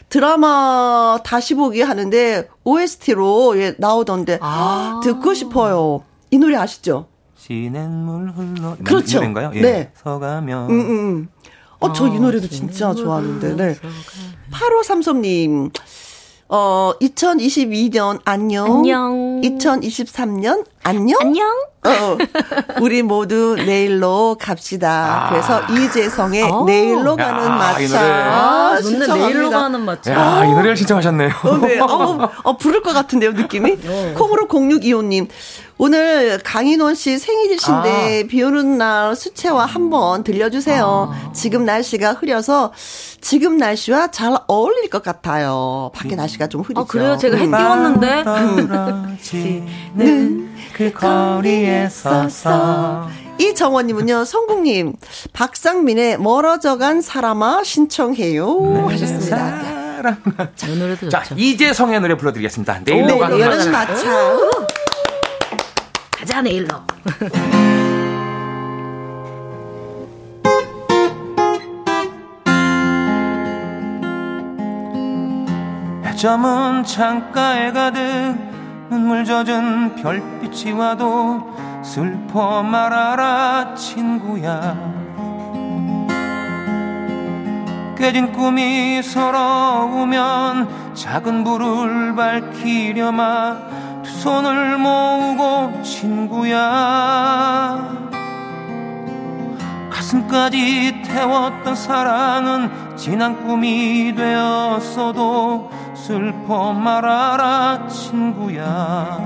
[0.09, 5.01] 드라마 다시 보기 하는데 OST로 예, 나오던데 아.
[5.03, 6.03] 듣고 싶어요.
[6.31, 7.07] 이 노래 아시죠?
[7.37, 9.17] 시냇물 흘러 그렇죠.
[9.17, 9.51] 노래인가요?
[9.55, 9.61] 예.
[9.61, 9.91] 네.
[9.95, 10.89] 서가면 음, 음.
[10.89, 11.27] 음.
[11.79, 13.55] 어, 저 이 노래도 진짜 좋아하는데.
[13.55, 13.75] 네.
[14.51, 15.71] 8533님.
[16.47, 18.77] 어, 2022년 안녕.
[18.77, 19.41] 안녕.
[19.41, 21.17] 2023년 안녕.
[21.19, 21.47] 안녕.
[21.83, 22.17] 어,
[22.79, 25.25] 우리 모두 내일로 갑시다.
[25.25, 25.29] 아.
[25.29, 26.47] 그래서 이재성의 오.
[26.47, 26.65] 어.
[26.65, 27.99] 내일로 가는 야, 마차.
[28.01, 29.07] 아, 좋네.
[29.07, 30.13] 내일로 가는 마차.
[30.13, 31.29] 야, 이 노래를 신청하셨네요.
[31.43, 31.79] 어, 네.
[31.79, 33.77] 어, 어, 부를 것 같은데요, 느낌이?
[33.87, 34.13] 어.
[34.15, 35.27] 콩으로 0625님.
[35.77, 38.27] 오늘 강인원 씨 생일이신데 아.
[38.29, 41.11] 비 오는 날 수채화 한번 들려주세요.
[41.11, 41.31] 아.
[41.33, 42.71] 지금 날씨가 흐려서
[43.21, 45.91] 지금 날씨와 잘 어울릴 것 같아요.
[45.95, 46.17] 밖에 음.
[46.17, 46.81] 날씨가 좀 흐리죠.
[46.81, 47.17] 아, 그래요?
[47.17, 48.23] 제가 해 띄웠는데.
[50.55, 50.69] 음.
[50.73, 54.95] 그 거리에 서서 이정원님은요, 성국님,
[55.33, 58.61] 박상민의 멀어져간 사람아 신청해요.
[58.61, 58.79] 네.
[58.93, 59.75] 하셨습니다.
[60.55, 62.81] 자, 노래도 자, 이재성의 노래 불러드리겠습니다.
[62.85, 64.37] 내일로 가는 네, 마차.
[66.11, 66.67] 가자 내일로.
[76.25, 78.54] 점은 창가에 가득
[78.95, 81.53] 눈물 젖은 별빛이 와도
[81.83, 84.73] 슬퍼 말아라 친구야.
[87.97, 93.57] 깨진 꿈이 서러우면 작은 불을 밝히려마.
[94.05, 96.55] 손을 모으고 친구야.
[99.89, 105.69] 가슴까지 태웠던 사랑은 지난 꿈이 되었어도
[106.05, 109.17] 슬퍼 말아라 친구야.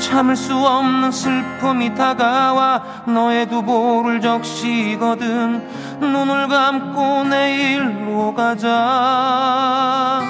[0.00, 5.68] 참을 수 없는 슬픔이 다가와 너의 두 볼을 적시거든.
[6.00, 10.22] 눈을 감고 내일로 가자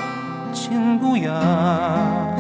[0.52, 2.34] 친구야.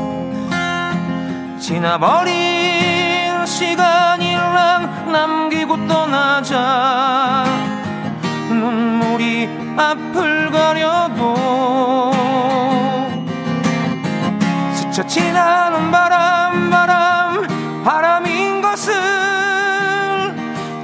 [1.60, 7.44] 지나버린 시간이랑 남기고 떠나자
[8.48, 11.34] 눈물이 앞을 가려도
[14.74, 18.94] 스쳐 지나는 바람 바람 바람인 것을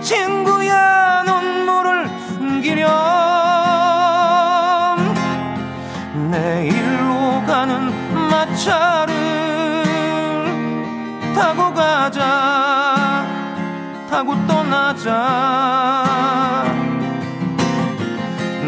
[0.02, 3.12] 친구야 눈물을 숨기려
[8.62, 9.84] 차를
[11.34, 13.26] 타고 가자
[14.09, 15.12] 타고 떠나자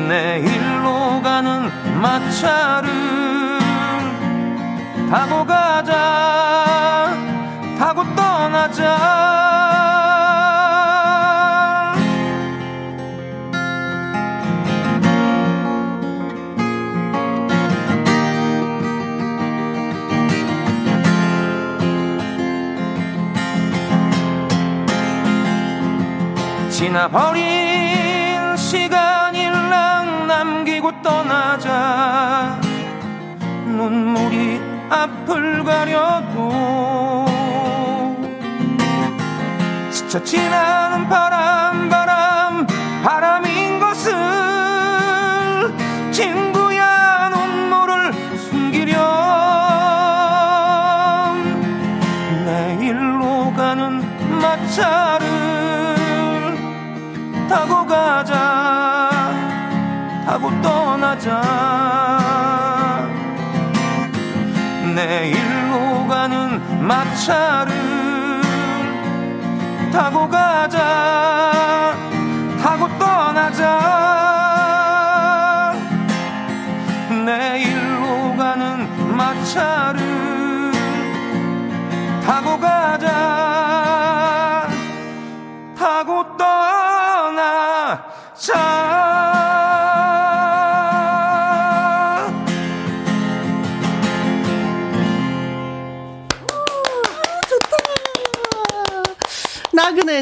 [0.08, 1.70] 내일로 가는
[2.00, 2.90] 마차를
[5.10, 7.14] 타고 가자
[7.78, 9.24] 타고 떠나자.
[26.70, 27.53] 지나버린
[33.84, 37.26] 눈물이 앞을 가려도
[39.90, 42.66] 스쳐 지나는 바람 바람
[43.02, 44.14] 바람인 것을
[46.12, 48.96] 친구야 눈물을 숨기렴
[52.46, 54.00] 내일로 가는
[54.40, 55.26] 마차를
[57.50, 59.30] 타고 가자
[60.24, 62.23] 타고 떠나자.
[65.06, 68.40] 내일로 가는 마차를
[69.92, 71.94] 타고 가자
[72.62, 74.14] 타고 떠나자.
[77.26, 80.72] 내일로 가는 마차를
[82.24, 83.06] 타고 가자
[85.76, 87.84] 타고 떠나자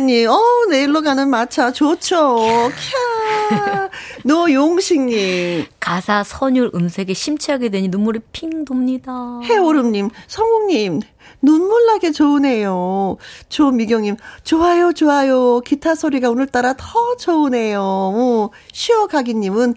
[0.03, 2.17] 나그네님, 어 내일로 가는 마차 좋죠.
[2.37, 3.91] 캬.
[4.25, 5.67] 노용식님.
[5.81, 9.41] 가사 선율 음색에 심취하게 되니 눈물이 핑 돕니다.
[9.45, 11.01] 해오름님, 성웅님,
[11.41, 13.17] 눈물 나게 좋으네요.
[13.49, 15.61] 조미경님, 좋아요, 좋아요.
[15.61, 17.81] 기타 소리가 오늘따라 더 좋으네요.
[17.81, 19.75] 오, 쉬어가기님은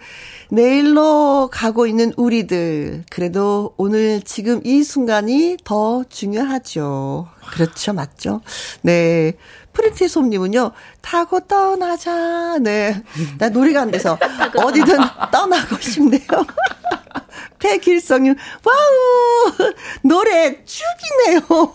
[0.49, 3.03] 내일로 가고 있는 우리들.
[3.09, 7.27] 그래도 오늘 지금 이 순간이 더 중요하죠.
[7.51, 8.41] 그렇죠, 맞죠?
[8.81, 9.33] 네.
[9.75, 10.71] 프리티 솜님은요,
[11.05, 12.57] 타고 떠나자.
[12.59, 12.99] 네.
[13.37, 14.17] 나 노래가 안 돼서
[14.57, 14.97] 어디든
[15.31, 16.21] 떠나고 싶네요.
[17.59, 19.69] 배길성님, Wow!
[20.03, 21.41] 노래 쭉이네요.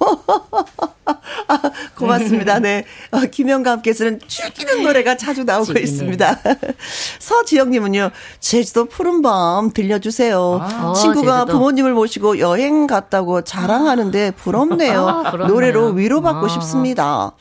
[1.48, 1.61] 아,
[1.97, 2.59] 고맙습니다.
[2.61, 2.85] 네.
[3.11, 5.82] 어, 김혜영과 함께서는 쭉이는 노래가 자주 나오고 찌기네.
[5.82, 6.39] 있습니다.
[7.19, 10.59] 서지영님은요, 제주도 푸른밤 들려주세요.
[10.62, 11.52] 아, 친구가 제주도.
[11.59, 15.09] 부모님을 모시고 여행 갔다고 자랑하는데 부럽네요.
[15.09, 16.48] 아, 노래로 위로받고 아.
[16.48, 17.32] 싶습니다.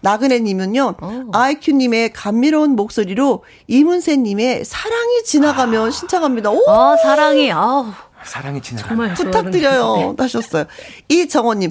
[0.00, 1.24] 나그네님은요, 어.
[1.38, 5.90] 아이큐님의 감미로운 목소리로 이문세님의 사랑이 지나가면 아.
[5.90, 6.50] 신청합니다.
[6.50, 6.62] 오!
[6.68, 7.86] 아, 사랑이, 아우.
[8.24, 9.14] 사랑이 지나가면.
[9.14, 10.14] 부탁드려요.
[10.18, 10.64] 하셨어요.
[11.08, 11.70] 이정원님,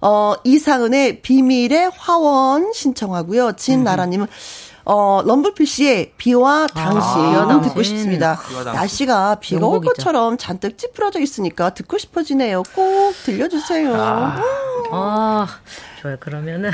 [0.00, 3.52] 어, 이상은의 비밀의 화원 신청하고요.
[3.52, 4.26] 진나라님은
[4.84, 8.40] 어, 럼블피쉬의 비와 당신 아, 듣고 싶습니다.
[8.64, 12.64] 날씨가 비가 올 것처럼 잔뜩 찌푸러져 있으니까 듣고 싶어지네요.
[12.74, 13.94] 꼭 들려주세요.
[13.94, 14.42] 아,
[14.92, 15.46] 아
[16.00, 16.16] 좋아요.
[16.20, 16.70] 그러면은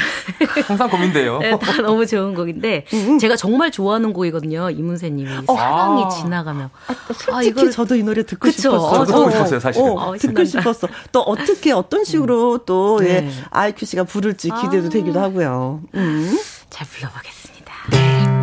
[0.67, 1.39] 항상 고민돼요.
[1.43, 3.19] 네, 다 너무 좋은 곡인데 음.
[3.19, 4.71] 제가 정말 좋아하는 곡이거든요.
[4.71, 5.55] 이문세님이 어.
[5.55, 6.09] 사랑이 아.
[6.09, 6.71] 지나가며.
[6.89, 8.71] 아, 솔직히 아, 저도 이 노래 듣고 그쵸?
[8.71, 8.89] 싶었어.
[8.89, 9.83] 어, 듣고 싶었어요, 사실.
[9.83, 10.89] 어, 어, 듣고 싶었어.
[11.13, 12.59] 또 어떻게 어떤 식으로 음.
[12.67, 13.31] 또 예, 네.
[13.51, 14.91] 아이큐 씨가 부를지 기대도 아.
[14.91, 15.83] 되기도 하고요.
[15.95, 16.39] 음.
[16.71, 18.38] 잘 불러보겠습니다.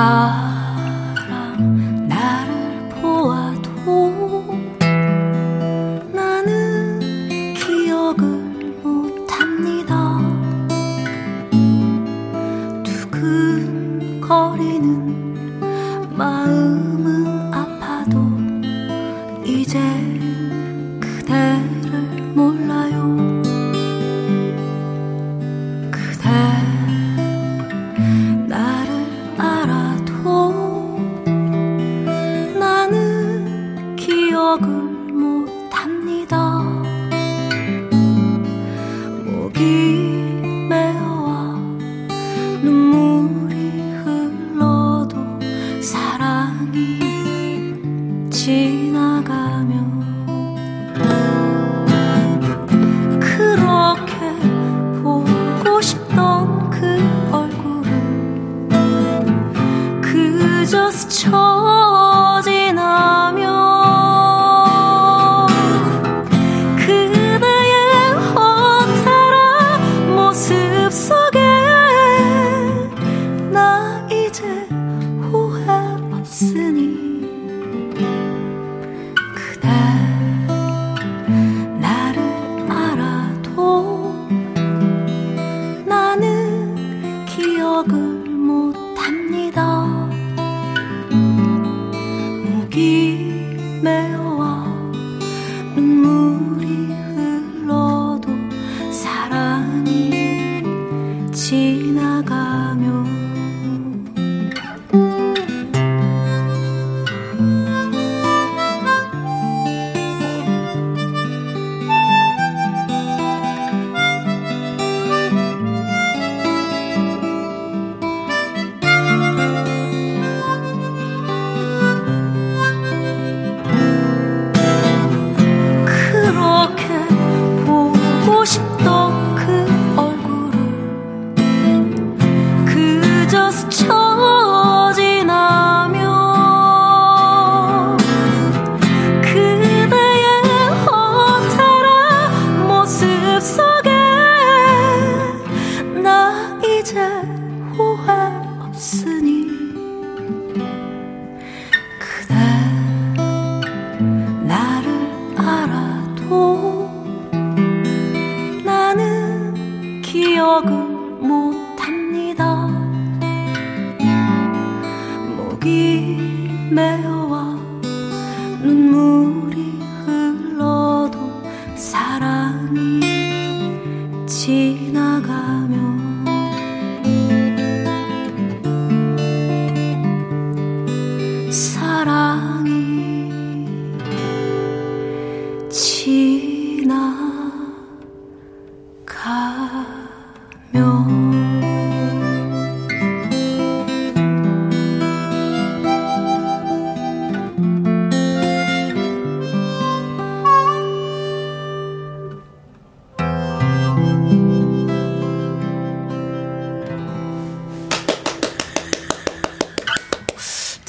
[0.00, 0.47] Ah.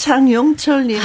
[0.10, 0.98] 장영철님,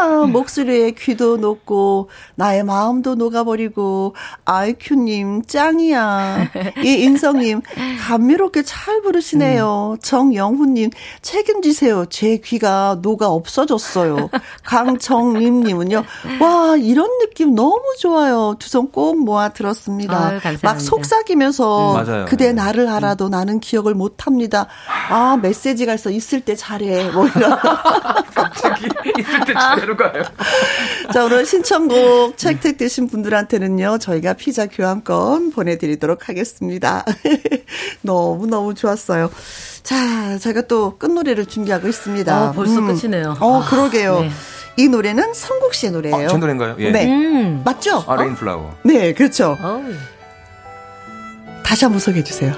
[0.00, 4.16] 아, 목소리에 귀도 녹고, 나의 마음도 녹아버리고,
[4.52, 6.48] 아이큐님, 짱이야.
[6.82, 7.60] 이인성님,
[8.06, 9.96] 감미롭게 잘 부르시네요.
[9.96, 10.00] 음.
[10.00, 10.88] 정영훈님,
[11.20, 12.06] 책임지세요.
[12.08, 14.30] 제 귀가 녹아 없어졌어요.
[14.64, 16.02] 강정림님은요,
[16.40, 18.54] 와, 이런 느낌 너무 좋아요.
[18.58, 20.40] 두 손 꼭 모아 들었습니다.
[20.42, 23.30] 아유, 막 속삭이면서, 음, 그대 나를 알아도 음.
[23.32, 24.66] 나는 기억을 못합니다.
[25.10, 26.08] 아, 메시지가 있어.
[26.10, 27.10] 있을 때 잘해.
[27.10, 27.58] 뭐 이런.
[28.34, 28.86] 갑자기
[29.18, 30.22] 있을 때 차례로 가요.
[31.12, 37.04] 자, 오늘 신청곡 채택되신 분들한테는요, 저희가 피자 교환권 보내드리도록 하겠습니다.
[38.00, 39.30] 너무너무 좋았어요.
[39.82, 42.50] 자, 제가 또 끝노래를 준비하고 있습니다.
[42.50, 42.86] 어, 벌써 음.
[42.86, 43.36] 끝이네요.
[43.40, 44.20] 어, 그러게요.
[44.20, 44.30] 네.
[44.78, 46.26] 이 노래는 성국 씨의 노래예요.
[46.26, 46.76] 아, 제 노래인가요?
[46.78, 46.90] 예.
[46.90, 47.06] 네.
[47.06, 47.62] 음.
[47.64, 48.04] 맞죠?
[48.06, 48.76] 아, Rain Flower.
[48.84, 49.56] 네, 그렇죠.
[49.60, 49.82] 어
[51.64, 52.54] 다시 한번 소개해 주세요.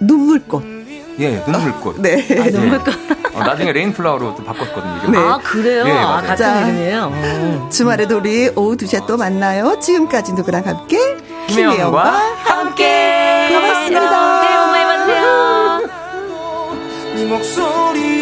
[0.00, 0.83] 눈물꽃.
[1.20, 2.00] 예, 눈물꽃.
[2.00, 2.26] 네.
[2.40, 2.94] 아, 눈물꽃.
[3.34, 5.10] 어, 나중에 레인플라워로 또 바꿨거든요.
[5.10, 5.18] 네.
[5.18, 5.84] 아, 그래요?
[5.86, 7.12] 예, 아, 같은 이름이에요?
[7.14, 7.68] 어.
[7.72, 9.78] 주말에도 우리 오후 2시에 또 만나요.
[9.80, 10.98] 지금까지 누구랑 함께?
[11.46, 12.02] 김혜영과
[12.44, 13.48] 함께.
[13.50, 14.40] 고맙습니다.
[14.40, 15.80] 새해 복 많이 받으세요.
[17.16, 18.13] 네 목소리